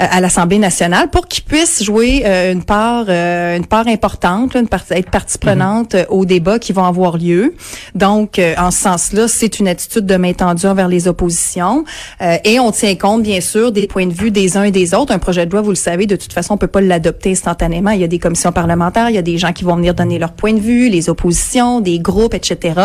euh, 0.00 0.06
à 0.10 0.20
l'Assemblée 0.20 0.58
nationale 0.58 1.08
pour 1.10 1.26
qu'ils 1.26 1.44
puissent 1.44 1.82
jouer 1.88 2.22
euh, 2.26 2.52
une 2.52 2.64
part 2.64 3.06
euh, 3.08 3.56
une 3.56 3.66
part 3.66 3.88
importante, 3.88 4.52
là, 4.52 4.60
une 4.60 4.68
partie, 4.68 4.92
être 4.92 5.10
partie 5.10 5.38
prenante 5.38 5.94
euh, 5.94 6.04
aux 6.10 6.26
débats 6.26 6.58
qui 6.58 6.72
vont 6.74 6.84
avoir 6.84 7.16
lieu. 7.16 7.54
Donc, 7.94 8.38
euh, 8.38 8.54
en 8.58 8.70
ce 8.70 8.80
sens-là, 8.80 9.26
c'est 9.26 9.58
une 9.58 9.68
attitude 9.68 10.04
de 10.04 10.16
main 10.16 10.34
tendue 10.34 10.66
envers 10.66 10.88
les 10.88 11.08
oppositions 11.08 11.84
Euh, 12.20 12.36
et 12.44 12.58
on 12.60 12.72
tient 12.72 12.94
compte, 12.96 13.22
bien 13.22 13.40
sûr, 13.40 13.72
des 13.72 13.86
points 13.86 14.06
de 14.06 14.12
vue 14.12 14.30
des 14.30 14.56
uns 14.56 14.64
et 14.64 14.70
des 14.70 14.92
autres. 14.94 15.12
Un 15.12 15.18
projet 15.18 15.46
de 15.46 15.52
loi, 15.52 15.62
vous 15.62 15.70
le 15.70 15.76
savez, 15.76 16.06
de 16.06 16.16
toute 16.16 16.32
façon, 16.32 16.54
on 16.54 16.56
peut 16.56 16.66
pas 16.66 16.80
l'adopter 16.80 17.30
instantanément. 17.30 17.90
Il 17.90 18.00
y 18.00 18.04
a 18.04 18.08
des 18.08 18.18
commissions 18.18 18.52
parlementaires, 18.52 19.08
il 19.08 19.14
y 19.14 19.18
a 19.18 19.22
des 19.22 19.38
gens 19.38 19.52
qui 19.52 19.64
vont 19.64 19.76
venir 19.76 19.94
donner 19.94 20.18
leur 20.18 20.32
point 20.32 20.52
de 20.52 20.60
vue, 20.60 20.88
les 20.88 21.08
oppositions, 21.08 21.80
des 21.80 21.98
groupes, 22.00 22.34
etc. 22.34 22.80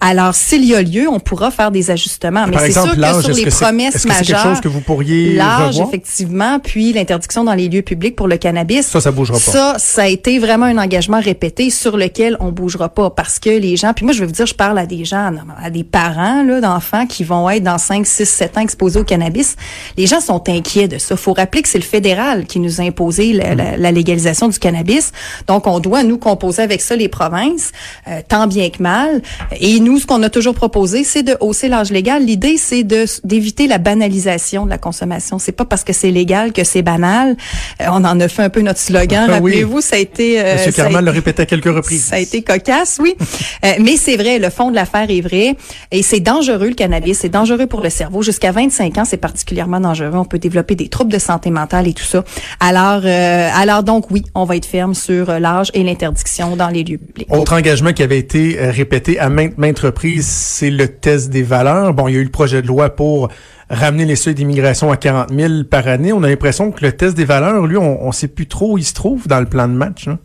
Alors, 0.00 0.34
s'il 0.34 0.64
y 0.64 0.74
a 0.74 0.82
lieu, 0.82 1.06
on 1.08 1.20
pourra 1.20 1.50
faire 1.50 1.70
des 1.70 1.90
ajustements. 1.90 2.46
Mais 2.46 2.58
c'est 2.58 2.72
sûr 2.72 2.94
que 2.94 3.22
sur 3.22 3.34
les 3.34 3.44
que 3.44 3.50
promesses 3.50 3.94
c'est 3.98 4.08
quelque 4.08 4.18
majeures, 4.18 4.42
chose 4.42 4.60
que 4.60 4.68
vous 4.68 4.80
pourriez 4.80 5.34
l'âge, 5.34 5.80
effectivement, 5.80 6.58
puis 6.60 6.92
l'interdiction 6.92 7.44
dans 7.44 7.54
les 7.54 7.68
lieux 7.68 7.82
publics 7.82 8.16
pour 8.16 8.28
le 8.28 8.37
cannabis. 8.38 8.86
Ça, 8.86 9.00
ça 9.00 9.10
bougera 9.12 9.36
pas. 9.38 9.52
Ça, 9.52 9.74
ça 9.78 10.02
a 10.02 10.06
été 10.08 10.38
vraiment 10.38 10.66
un 10.66 10.78
engagement 10.78 11.20
répété 11.20 11.70
sur 11.70 11.96
lequel 11.96 12.36
on 12.40 12.50
bougera 12.52 12.88
pas 12.88 13.10
parce 13.10 13.38
que 13.38 13.50
les 13.50 13.76
gens, 13.76 13.92
puis 13.94 14.04
moi 14.04 14.12
je 14.14 14.20
vais 14.20 14.26
vous 14.26 14.32
dire, 14.32 14.46
je 14.46 14.54
parle 14.54 14.78
à 14.78 14.86
des 14.86 15.04
gens, 15.04 15.30
à 15.62 15.70
des 15.70 15.84
parents 15.84 16.42
là 16.42 16.60
d'enfants 16.60 17.06
qui 17.06 17.24
vont 17.24 17.48
être 17.50 17.62
dans 17.64 17.78
5, 17.78 18.06
6, 18.06 18.24
7 18.28 18.56
ans 18.58 18.60
exposés 18.62 19.00
au 19.00 19.04
cannabis. 19.04 19.56
Les 19.96 20.06
gens 20.06 20.20
sont 20.20 20.48
inquiets 20.48 20.88
de 20.88 20.98
ça. 20.98 21.16
Faut 21.16 21.32
rappeler 21.34 21.62
que 21.62 21.68
c'est 21.68 21.78
le 21.78 21.84
fédéral 21.84 22.46
qui 22.46 22.60
nous 22.60 22.80
a 22.80 22.84
imposé 22.84 23.32
la, 23.32 23.54
la- 23.54 23.76
la 23.76 23.92
légalisation 23.92 24.48
du 24.48 24.58
cannabis. 24.58 25.12
Donc 25.46 25.66
on 25.66 25.80
doit 25.80 26.02
nous 26.02 26.18
composer 26.18 26.62
avec 26.62 26.80
ça 26.80 26.96
les 26.96 27.08
provinces, 27.08 27.72
euh, 28.08 28.20
tant 28.26 28.46
bien 28.46 28.70
que 28.70 28.82
mal. 28.82 29.22
Et 29.60 29.80
nous, 29.80 29.98
ce 29.98 30.06
qu'on 30.06 30.22
a 30.22 30.30
toujours 30.30 30.54
proposé, 30.54 31.04
c'est 31.04 31.22
de 31.22 31.36
hausser 31.40 31.68
l'âge 31.68 31.90
légal. 31.90 32.24
L'idée, 32.24 32.56
c'est 32.56 32.84
de 32.84 33.04
d'éviter 33.24 33.66
la 33.66 33.78
banalisation 33.78 34.64
de 34.64 34.70
la 34.70 34.78
consommation. 34.78 35.38
C'est 35.38 35.52
pas 35.52 35.64
parce 35.64 35.84
que 35.84 35.92
c'est 35.92 36.10
légal 36.10 36.52
que 36.52 36.64
c'est 36.64 36.82
banal. 36.82 37.36
Euh, 37.80 37.86
on 37.90 38.04
en 38.04 38.17
a 38.20 38.28
fait 38.28 38.42
un 38.42 38.48
peu 38.50 38.60
notre 38.60 38.78
slogan. 38.80 39.28
Ah 39.30 39.38
oui. 39.40 39.52
Rappelez-vous, 39.52 39.80
ça 39.80 39.96
a 39.96 39.98
été. 39.98 40.40
euh, 40.40 40.54
Monsieur 40.54 40.72
Carman 40.72 41.02
été- 41.04 41.10
répété 41.10 41.42
à 41.42 41.46
quelques 41.46 41.64
reprises. 41.74 42.04
ça 42.04 42.16
a 42.16 42.18
été 42.18 42.42
cocasse, 42.42 42.98
oui. 43.02 43.14
Euh, 43.64 43.72
mais 43.80 43.96
c'est 43.96 44.16
vrai, 44.16 44.38
le 44.38 44.50
fond 44.50 44.70
de 44.70 44.76
l'affaire 44.76 45.06
est 45.10 45.20
vrai. 45.20 45.56
Et 45.90 46.02
c'est 46.02 46.20
dangereux, 46.20 46.68
le 46.68 46.74
cannabis. 46.74 47.18
C'est 47.18 47.28
dangereux 47.28 47.66
pour 47.66 47.80
le 47.80 47.90
cerveau. 47.90 48.22
Jusqu'à 48.22 48.52
25 48.52 48.98
ans, 48.98 49.04
c'est 49.04 49.16
particulièrement 49.16 49.80
dangereux. 49.80 50.12
On 50.14 50.24
peut 50.24 50.38
développer 50.38 50.76
des 50.76 50.88
troubles 50.88 51.12
de 51.12 51.18
santé 51.18 51.50
mentale 51.50 51.88
et 51.88 51.92
tout 51.92 52.04
ça. 52.04 52.22
Alors, 52.60 53.00
euh, 53.04 53.48
alors 53.54 53.82
donc, 53.82 54.10
oui, 54.12 54.22
on 54.36 54.44
va 54.44 54.54
être 54.56 54.66
ferme 54.66 54.94
sur 54.94 55.28
euh, 55.30 55.38
l'âge 55.40 55.70
et 55.74 55.82
l'interdiction 55.82 56.54
dans 56.54 56.68
les 56.68 56.84
lieux 56.84 56.98
publics. 56.98 57.26
Autre 57.34 57.54
engagement 57.56 57.92
qui 57.92 58.02
avait 58.04 58.18
été 58.18 58.60
euh, 58.60 58.70
répété 58.70 59.18
à 59.18 59.28
maintes, 59.28 59.58
maintes 59.58 59.80
reprises, 59.80 60.26
c'est 60.26 60.70
le 60.70 60.86
test 60.88 61.30
des 61.30 61.42
valeurs. 61.42 61.94
Bon, 61.94 62.06
il 62.06 62.14
y 62.14 62.16
a 62.16 62.20
eu 62.20 62.24
le 62.24 62.30
projet 62.30 62.62
de 62.62 62.66
loi 62.68 62.90
pour 62.90 63.28
ramener 63.70 64.04
les 64.04 64.16
seuils 64.16 64.34
d'immigration 64.34 64.90
à 64.90 64.96
40 64.96 65.32
000 65.32 65.64
par 65.64 65.86
année. 65.88 66.12
On 66.12 66.22
a 66.22 66.28
l'impression 66.28 66.70
que 66.70 66.84
le 66.84 66.92
test 66.92 67.16
des 67.16 67.24
valeurs, 67.24 67.66
lui, 67.66 67.76
on, 67.76 68.06
on 68.06 68.12
sait 68.12 68.28
plus 68.28 68.46
trop 68.46 68.74
où 68.74 68.78
il 68.78 68.84
se 68.84 68.94
trouve 68.94 69.28
dans 69.28 69.40
le 69.40 69.46
plan 69.46 69.68
de 69.68 69.74
match. 69.74 70.06
là. 70.06 70.18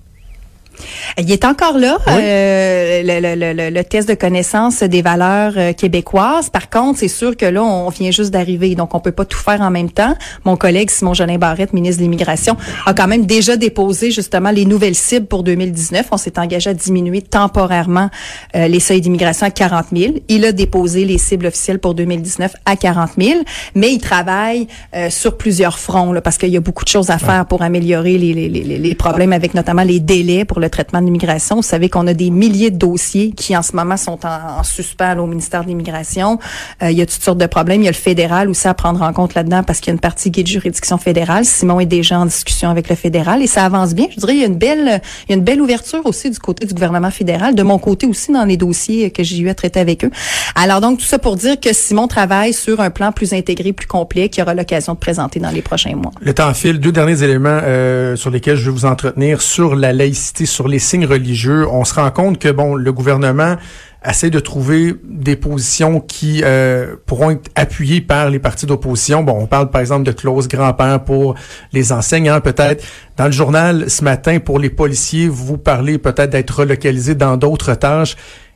Il 1.18 1.32
est 1.32 1.46
encore 1.46 1.78
là, 1.78 1.98
Oui. 2.08 2.14
euh, 2.18 3.02
le, 3.04 3.20
le- 3.20 3.36
le- 3.36 3.54
le- 3.54 3.70
le 3.70 3.84
test 3.84 4.08
de 4.10 4.14
connaissance 4.16 4.82
des 4.84 5.02
valeurs 5.02 5.54
euh, 5.58 5.74
québécoises. 5.74 6.50
Par 6.50 6.70
contre, 6.70 7.00
c'est 7.00 7.08
sûr 7.08 7.38
que 7.38 7.46
là, 7.46 7.64
on 7.64 7.90
vient 7.90 8.12
juste 8.12 8.32
d'arriver, 8.32 8.76
donc 8.76 8.94
on 8.96 9.00
peut 9.00 9.12
pas 9.12 9.26
tout 9.26 9.38
faire 9.38 9.62
en 9.62 9.70
même 9.72 9.92
temps. 9.92 10.16
Mon 10.46 10.56
collègue 10.58 10.90
Simon 10.90 11.14
Jolin 11.14 11.38
Barrette, 11.38 11.74
ministre 11.74 11.98
de 12.00 12.04
l'Immigration, 12.04 12.58
a 12.86 12.94
quand 12.94 13.08
même 13.08 13.26
déjà 13.26 13.56
déposé 13.58 14.12
justement 14.12 14.52
les 14.52 14.66
nouvelles 14.66 14.96
cibles 14.96 15.28
pour 15.28 15.44
2019. 15.44 16.08
On 16.12 16.18
s'est 16.18 16.38
engagé 16.40 16.70
à 16.70 16.74
diminuer 16.74 17.22
temporairement 17.22 18.10
euh, 18.56 18.68
les 18.68 18.80
seuils 18.80 19.02
d'immigration 19.02 19.46
à 19.48 19.52
40 19.52 19.86
000. 19.96 20.14
Il 20.28 20.46
a 20.46 20.52
déposé 20.52 21.06
les 21.06 21.18
cibles 21.18 21.46
officielles 21.48 21.80
pour 21.80 21.94
2019 21.94 22.54
à 22.66 22.76
40 22.76 23.12
000, 23.20 23.40
mais 23.76 23.92
il 23.94 24.00
travaille 24.00 24.68
euh, 24.96 25.10
sur 25.10 25.38
plusieurs 25.38 25.78
fronts 25.80 26.12
là, 26.14 26.22
parce 26.22 26.38
qu'il 26.38 26.50
y 26.50 26.58
a 26.58 26.62
beaucoup 26.62 26.84
de 26.84 26.90
choses 26.90 27.10
à 27.10 27.18
faire 27.18 27.46
pour 27.46 27.62
améliorer 27.62 28.18
les, 28.18 28.34
les, 28.34 28.50
les, 28.50 28.64
les 28.64 28.96
problèmes 28.96 29.34
avec 29.34 29.54
notamment 29.54 29.84
les 29.84 30.00
délais 30.00 30.46
pour 30.46 30.60
le 30.64 30.70
traitement 30.70 31.00
de 31.00 31.06
l'immigration. 31.06 31.58
Vous 31.58 31.62
savez 31.62 31.90
qu'on 31.90 32.08
a 32.08 32.14
des 32.14 32.30
milliers 32.30 32.72
de 32.72 32.78
dossiers 32.78 33.32
qui 33.32 33.56
en 33.56 33.62
ce 33.62 33.76
moment 33.76 33.98
sont 33.98 34.20
en, 34.26 34.60
en 34.60 34.64
suspens 34.64 35.16
là, 35.16 35.22
au 35.22 35.28
ministère 35.28 35.64
de 35.64 35.68
l'Immigration. 35.68 36.40
Euh, 36.82 36.90
il 36.92 36.98
y 36.98 37.02
a 37.02 37.06
toutes 37.06 37.22
sortes 37.22 37.38
de 37.38 37.46
problèmes. 37.46 37.82
Il 37.82 37.86
y 37.86 37.88
a 37.88 37.92
le 37.92 37.98
fédéral 37.98 38.50
aussi 38.50 38.68
à 38.68 38.74
prendre 38.74 39.02
en 39.02 39.14
compte 39.14 39.34
là-dedans 39.36 39.64
parce 39.64 39.80
qu'il 39.80 39.88
y 39.88 39.92
a 39.92 39.94
une 39.94 40.00
partie 40.00 40.32
qui 40.32 40.40
est 40.40 40.44
de 40.44 40.48
juridiction 40.48 40.98
fédérale. 40.98 41.46
Simon 41.46 41.80
est 41.80 41.86
déjà 41.86 42.20
en 42.20 42.26
discussion 42.26 42.70
avec 42.70 42.90
le 42.90 42.96
fédéral 42.96 43.42
et 43.42 43.48
ça 43.48 43.66
avance 43.66 43.94
bien. 43.94 44.08
Je 44.12 44.20
dirais 44.20 44.34
il 44.34 44.40
y 44.40 44.44
a 44.44 44.48
une 44.48 44.58
belle 44.58 45.02
il 45.28 45.32
y 45.32 45.34
a 45.34 45.38
une 45.38 45.44
belle 45.44 45.62
ouverture 45.62 46.06
aussi 46.06 46.30
du 46.30 46.40
côté 46.40 46.66
du 46.66 46.74
gouvernement 46.74 47.12
fédéral, 47.12 47.56
de 47.56 47.64
mon 47.64 47.78
côté 47.78 48.08
aussi 48.08 48.32
dans 48.32 48.46
les 48.46 48.58
dossiers 48.58 49.12
que 49.12 49.24
j'ai 49.24 49.38
eu 49.40 49.50
à 49.50 49.56
traiter 49.56 49.80
avec 49.80 50.06
eux. 50.06 50.12
Alors 50.56 50.82
donc 50.82 51.00
tout 51.00 51.06
ça 51.06 51.20
pour 51.20 51.36
dire 51.36 51.60
que 51.60 51.74
Simon 51.74 52.08
travaille 52.08 52.54
sur 52.54 52.80
un 52.80 52.90
plan 52.90 53.12
plus 53.12 53.34
intégré, 53.34 53.74
plus 53.74 53.88
complet 53.88 54.30
qu'il 54.30 54.44
aura 54.44 54.54
l'occasion 54.54 54.94
de 54.94 55.00
présenter 55.00 55.40
dans 55.40 55.52
les 55.52 55.62
prochains 55.62 55.96
mois. 55.96 56.12
Le 56.22 56.34
temps 56.34 56.54
file. 56.54 56.80
Deux 56.80 56.92
derniers 56.92 57.24
éléments 57.24 57.60
euh, 57.64 58.16
sur 58.16 58.30
lesquels 58.30 58.56
je 58.56 58.66
vais 58.66 58.72
vous 58.72 58.86
entretenir 58.86 59.42
sur 59.42 59.76
la 59.76 59.94
laïcité, 59.94 60.46
sur 60.54 60.68
les 60.68 60.80
signes 60.80 61.06
religieux. 61.06 61.68
On 61.70 61.84
se 61.84 61.94
rend 61.96 62.12
compte 62.12 62.40
que 62.40 62.50
bon, 62.50 62.76
le 62.76 62.94
gouvernement 62.94 63.58
essaie 64.06 64.30
de 64.30 64.40
trouver 64.40 64.96
des 65.04 65.36
positions 65.36 66.00
qui 66.00 66.42
euh, 66.44 66.96
pourront 67.06 67.32
être 67.32 67.50
appuyées 67.56 68.02
par 68.02 68.30
les 68.30 68.40
partis 68.40 68.66
d'opposition. 68.66 69.24
Bon, 69.24 69.38
on 69.40 69.48
parle 69.48 69.70
par 69.70 69.82
exemple 69.82 70.04
de 70.04 70.12
clause 70.12 70.48
grand-père 70.48 71.04
pour 71.04 71.36
les 71.72 71.92
enseignants, 71.92 72.42
peut-être. 72.42 72.84
Dans 73.18 73.26
le 73.26 73.32
journal 73.32 73.90
ce 73.90 74.04
matin, 74.04 74.40
pour 74.40 74.60
les 74.60 74.70
policiers, 74.70 75.30
vous 75.30 75.58
parlez 75.58 75.98
peut-être 75.98 76.32
d'être 76.32 76.60
relocalisés 76.60 77.16
dans 77.16 77.38
d'autres 77.38 77.76
tâches. 77.76 78.16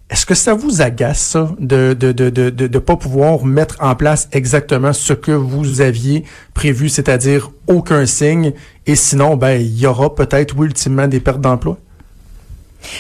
Est-ce 0.10 0.25
que 0.25 0.36
ça 0.36 0.54
vous 0.54 0.82
agace, 0.82 1.20
ça, 1.20 1.51
de 1.60 1.94
de, 1.94 2.13
de, 2.13 2.30
de, 2.30 2.50
de, 2.50 2.80
pas 2.80 2.96
pouvoir 2.96 3.44
mettre 3.44 3.75
en 3.82 3.94
place 3.94 4.30
exactement 4.32 4.94
ce 4.94 5.12
que 5.12 5.34
vous 5.34 5.82
aviez 5.82 6.24
prévu, 6.54 6.88
c'est-à-dire 6.88 7.51
aucun 7.68 8.06
signe, 8.06 8.54
et 8.86 8.96
sinon, 8.96 9.36
ben, 9.36 9.60
il 9.60 9.77
y 9.77 9.86
aura 9.86 10.16
peut-être, 10.16 10.56
ultimement, 10.62 11.08
des 11.08 11.20
pertes 11.20 11.42
d'emploi? 11.42 11.77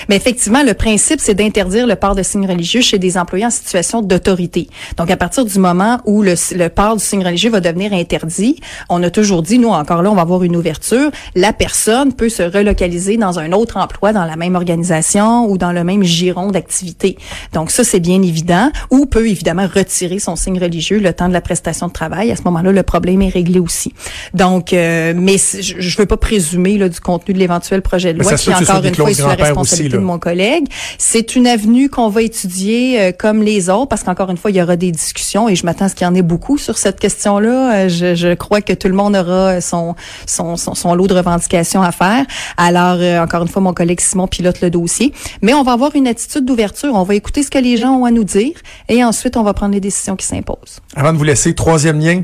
Mais 0.09 0.15
effectivement, 0.15 0.63
le 0.63 0.73
principe, 0.73 1.19
c'est 1.19 1.33
d'interdire 1.33 1.87
le 1.87 1.95
port 1.95 2.15
de 2.15 2.23
signes 2.23 2.47
religieux 2.47 2.81
chez 2.81 2.99
des 2.99 3.17
employés 3.17 3.45
en 3.45 3.49
situation 3.49 4.01
d'autorité. 4.01 4.67
Donc, 4.97 5.11
à 5.11 5.17
partir 5.17 5.45
du 5.45 5.59
moment 5.59 5.99
où 6.05 6.21
le, 6.21 6.35
le 6.55 6.69
port 6.69 6.95
du 6.95 7.03
signe 7.03 7.23
religieux 7.23 7.49
va 7.49 7.59
devenir 7.59 7.93
interdit, 7.93 8.59
on 8.89 9.01
a 9.03 9.09
toujours 9.09 9.41
dit, 9.41 9.59
nous, 9.59 9.69
encore 9.69 10.01
là, 10.01 10.11
on 10.11 10.15
va 10.15 10.21
avoir 10.21 10.43
une 10.43 10.55
ouverture. 10.55 11.11
La 11.35 11.53
personne 11.53 12.13
peut 12.13 12.29
se 12.29 12.43
relocaliser 12.43 13.17
dans 13.17 13.39
un 13.39 13.51
autre 13.51 13.77
emploi, 13.77 14.13
dans 14.13 14.25
la 14.25 14.35
même 14.35 14.55
organisation 14.55 15.49
ou 15.49 15.57
dans 15.57 15.71
le 15.71 15.83
même 15.83 16.03
giron 16.03 16.51
d'activité. 16.51 17.17
Donc, 17.53 17.71
ça, 17.71 17.83
c'est 17.83 17.99
bien 17.99 18.21
évident. 18.21 18.71
Ou 18.91 19.05
peut, 19.05 19.27
évidemment, 19.27 19.67
retirer 19.73 20.19
son 20.19 20.35
signe 20.35 20.59
religieux 20.59 20.99
le 20.99 21.13
temps 21.13 21.27
de 21.27 21.33
la 21.33 21.41
prestation 21.41 21.87
de 21.87 21.93
travail. 21.93 22.31
À 22.31 22.35
ce 22.35 22.43
moment-là, 22.43 22.71
le 22.71 22.83
problème 22.83 23.21
est 23.21 23.29
réglé 23.29 23.59
aussi. 23.59 23.93
Donc, 24.33 24.73
euh, 24.73 25.13
mais 25.15 25.37
je 25.37 25.87
je 25.97 25.97
veux 25.97 26.05
pas 26.05 26.17
présumer 26.17 26.77
là, 26.77 26.89
du 26.89 26.99
contenu 26.99 27.33
de 27.33 27.39
l'éventuel 27.39 27.81
projet 27.81 28.13
de 28.13 28.19
loi 28.21 28.35
qui, 28.35 28.49
encore 28.49 28.83
une 28.83 28.93
fois, 28.93 29.09
est 29.09 29.15
sous 29.15 29.27
la 29.27 29.35
grand-père 29.35 29.76
responsabilité 29.77 29.97
de 29.97 30.03
mon 30.03 30.19
collègue. 30.19 30.67
C'est 30.97 31.35
une 31.35 31.47
avenue 31.47 31.89
qu'on 31.89 32.09
va 32.09 32.21
étudier 32.21 32.99
euh, 32.99 33.11
comme 33.17 33.43
les 33.43 33.69
autres 33.69 33.87
parce 33.87 34.03
qu'encore 34.03 34.29
une 34.29 34.37
fois, 34.37 34.51
il 34.51 34.57
y 34.57 34.61
aura 34.61 34.75
des 34.75 34.91
discussions 34.91 35.47
et 35.49 35.55
je 35.55 35.65
m'attends 35.65 35.85
à 35.85 35.89
ce 35.89 35.95
qu'il 35.95 36.05
y 36.05 36.09
en 36.09 36.15
ait 36.15 36.21
beaucoup 36.21 36.57
sur 36.57 36.77
cette 36.77 36.99
question-là. 36.99 37.73
Euh, 37.73 37.89
je, 37.89 38.15
je 38.15 38.33
crois 38.33 38.61
que 38.61 38.73
tout 38.73 38.87
le 38.87 38.93
monde 38.93 39.15
aura 39.15 39.61
son, 39.61 39.95
son, 40.25 40.57
son, 40.57 40.75
son 40.75 40.93
lot 40.95 41.07
de 41.07 41.13
revendications 41.13 41.81
à 41.81 41.91
faire. 41.91 42.25
Alors, 42.57 42.97
euh, 42.99 43.19
encore 43.21 43.41
une 43.41 43.47
fois, 43.47 43.61
mon 43.61 43.73
collègue 43.73 43.99
Simon 44.01 44.27
pilote 44.27 44.61
le 44.61 44.69
dossier. 44.69 45.13
Mais 45.41 45.53
on 45.53 45.63
va 45.63 45.73
avoir 45.73 45.95
une 45.95 46.07
attitude 46.07 46.45
d'ouverture. 46.45 46.91
On 46.93 47.03
va 47.03 47.15
écouter 47.15 47.43
ce 47.43 47.51
que 47.51 47.59
les 47.59 47.77
gens 47.77 47.91
ont 47.95 48.05
à 48.05 48.11
nous 48.11 48.23
dire 48.23 48.55
et 48.89 49.03
ensuite, 49.03 49.37
on 49.37 49.43
va 49.43 49.53
prendre 49.53 49.73
les 49.73 49.81
décisions 49.81 50.15
qui 50.15 50.25
s'imposent. 50.25 50.79
Avant 50.95 51.13
de 51.13 51.17
vous 51.17 51.23
laisser, 51.23 51.53
troisième 51.53 51.99
lien. 51.99 52.23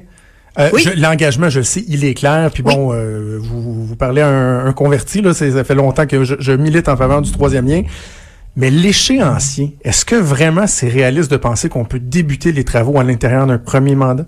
Euh, 0.59 0.69
Oui. 0.71 0.85
L'engagement, 0.97 1.49
je 1.49 1.59
le 1.59 1.65
sais, 1.65 1.83
il 1.87 2.05
est 2.05 2.13
clair. 2.13 2.51
Puis 2.53 2.61
bon, 2.61 2.93
euh, 2.93 3.39
vous, 3.41 3.82
vous 3.93 3.97
parlez 3.97 4.21
à 4.21 4.27
un, 4.27 4.73
converti, 4.73 5.21
là, 5.21 5.35
ça 5.35 5.63
fait 5.63 5.75
longtemps 5.75 6.07
que 6.07 6.23
je, 6.23 6.51
milite 6.51 6.89
en 6.89 6.97
faveur 6.97 7.21
du 7.21 7.31
troisième 7.31 7.67
lien. 7.67 7.83
Mais 8.55 8.71
l'échéancier, 8.71 9.77
est-ce 9.83 10.03
que 10.03 10.15
vraiment 10.15 10.65
c'est 10.65 10.89
réaliste 10.89 11.29
de 11.29 11.37
penser 11.37 11.69
qu'on 11.69 11.85
peut 11.85 11.99
débuter 11.99 12.51
les 12.51 12.63
travaux 12.63 12.99
à 12.99 13.03
l'intérieur 13.03 13.45
d'un 13.45 13.59
premier 13.59 13.93
mandat? 13.93 14.25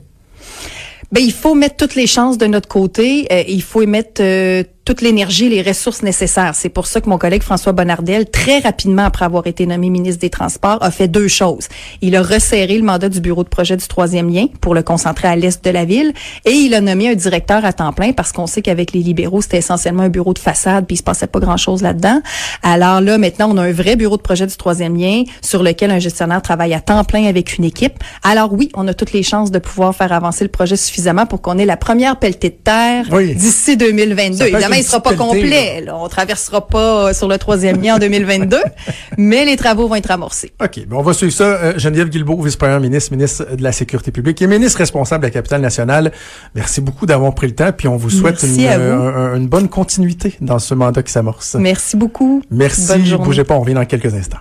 Ben, 1.12 1.22
il 1.22 1.32
faut 1.32 1.56
mettre 1.56 1.78
toutes 1.78 1.96
les 1.96 2.06
chances 2.06 2.38
de 2.38 2.46
notre 2.46 2.68
côté. 2.68 3.28
Euh, 3.32 3.44
il 3.48 3.64
faut 3.64 3.82
y 3.82 3.88
mettre 3.88 4.22
euh, 4.22 4.64
toute 4.86 5.02
l'énergie, 5.02 5.50
les 5.50 5.64
ressources 5.64 6.04
nécessaires. 6.04 6.54
C'est 6.54 6.70
pour 6.70 6.86
ça 6.86 7.02
que 7.02 7.10
mon 7.10 7.18
collègue 7.18 7.42
François 7.42 7.72
Bonnardel, 7.72 8.30
très 8.30 8.60
rapidement 8.60 9.06
après 9.06 9.26
avoir 9.26 9.48
été 9.48 9.66
nommé 9.66 9.90
ministre 9.90 10.22
des 10.22 10.30
Transports, 10.30 10.78
a 10.82 10.92
fait 10.92 11.08
deux 11.08 11.28
choses. 11.28 11.68
Il 12.02 12.16
a 12.16 12.22
resserré 12.22 12.78
le 12.78 12.84
mandat 12.84 13.10
du 13.10 13.20
bureau 13.20 13.44
de 13.44 13.50
projet 13.50 13.76
du 13.76 13.88
troisième 13.88 14.30
lien 14.32 14.46
pour 14.62 14.76
le 14.76 14.84
concentrer 14.84 15.28
à 15.28 15.36
l'est 15.36 15.64
de 15.66 15.70
la 15.72 15.86
ville 15.86 16.14
et 16.46 16.52
il 16.52 16.76
a 16.76 16.82
nommé 16.82 17.10
un 17.10 17.16
directeur 17.16 17.66
à 17.66 17.74
temps 17.74 17.94
plein 17.94 18.14
parce 18.14 18.32
qu'on 18.32 18.46
sait 18.46 18.62
qu'avec 18.62 18.92
les 18.94 19.00
libéraux, 19.02 19.42
c'était 19.42 19.58
essentiellement 19.58 20.04
un 20.04 20.10
bureau 20.10 20.36
de 20.36 20.40
façade 20.40 20.86
puis 20.86 20.94
il 20.94 20.98
se 21.00 21.04
passait 21.04 21.26
pas 21.26 21.40
grand-chose 21.40 21.82
là-dedans. 21.82 22.22
Alors 22.62 23.02
là, 23.02 23.18
maintenant, 23.18 23.50
on 23.52 23.58
a 23.58 23.64
un 23.64 23.72
vrai 23.72 23.96
bureau 23.96 24.18
de 24.18 24.22
projet 24.22 24.46
du 24.46 24.56
troisième 24.56 24.96
lien 24.96 25.24
sur 25.42 25.64
lequel 25.64 25.90
un 25.90 26.00
gestionnaire 26.00 26.44
travaille 26.44 26.76
à 26.76 26.80
temps 26.80 27.04
plein 27.04 27.26
avec 27.26 27.58
une 27.58 27.64
équipe. 27.64 27.96
Alors 28.22 28.54
oui, 28.54 28.70
on 28.76 28.88
a 28.88 28.94
toutes 28.94 29.14
les 29.14 29.24
chances 29.24 29.50
de 29.50 29.58
pouvoir 29.58 29.96
faire 29.96 30.14
avancer 30.14 30.44
le 30.44 30.52
projet 30.52 30.76
suffisamment 30.76 31.26
pour 31.26 31.42
qu'on 31.42 31.58
ait 31.58 31.66
la 31.66 31.78
première 31.78 32.20
pelletée 32.20 32.50
de 32.50 32.60
terre 32.64 33.06
Oui. 33.12 33.34
d'ici 33.34 33.78
2022. 33.78 34.46
Une 34.76 34.82
il 34.82 34.84
sera 34.86 35.02
pas 35.02 35.14
complet. 35.16 35.82
Là. 35.82 35.96
On 35.98 36.08
traversera 36.08 36.66
pas 36.68 37.08
euh, 37.10 37.14
sur 37.14 37.28
le 37.28 37.38
troisième 37.38 37.82
lien 37.82 37.96
en 37.96 38.00
2022, 38.00 38.58
mais 39.18 39.46
les 39.46 39.56
travaux 39.58 39.88
vont 39.88 39.96
être 39.96 40.12
amorcés. 40.12 40.54
OK. 40.62 40.80
Ben 40.88 40.96
on 40.98 41.02
va 41.02 41.14
suivre 41.14 41.34
ça. 41.34 41.44
Euh, 41.44 41.74
Geneviève 41.78 42.10
Guilbeault, 42.10 42.42
vice-première 42.42 42.80
ministre, 42.80 43.12
ministre 43.12 43.56
de 43.56 43.64
la 43.64 43.72
Sécurité 43.72 44.12
publique 44.12 44.42
et 44.42 44.48
ministre 44.48 44.78
responsable 44.80 45.22
de 45.24 45.28
la 45.28 45.32
capitale 45.32 45.62
nationale. 45.62 46.12
Merci 46.54 46.82
beaucoup 46.82 47.06
d'avoir 47.06 47.34
pris 47.36 47.48
le 47.48 47.56
temps. 47.56 47.72
Puis 47.72 47.88
on 47.88 47.98
vous 47.98 48.10
souhaite 48.10 48.42
une, 48.44 48.50
vous. 48.50 48.64
euh, 48.66 49.34
un- 49.34 49.36
une 49.38 49.48
bonne 49.48 49.68
continuité 49.70 50.36
dans 50.42 50.60
ce 50.60 50.74
mandat 50.74 51.04
qui 51.04 51.12
s'amorce. 51.12 51.56
Merci 51.56 51.98
beaucoup. 51.98 52.42
Merci. 52.52 52.88
Bonne 52.88 53.06
journée. 53.06 53.26
Bougez 53.26 53.44
pas, 53.44 53.56
on 53.56 53.62
revient 53.62 53.74
dans 53.74 53.86
quelques 53.86 54.14
instants. 54.14 54.38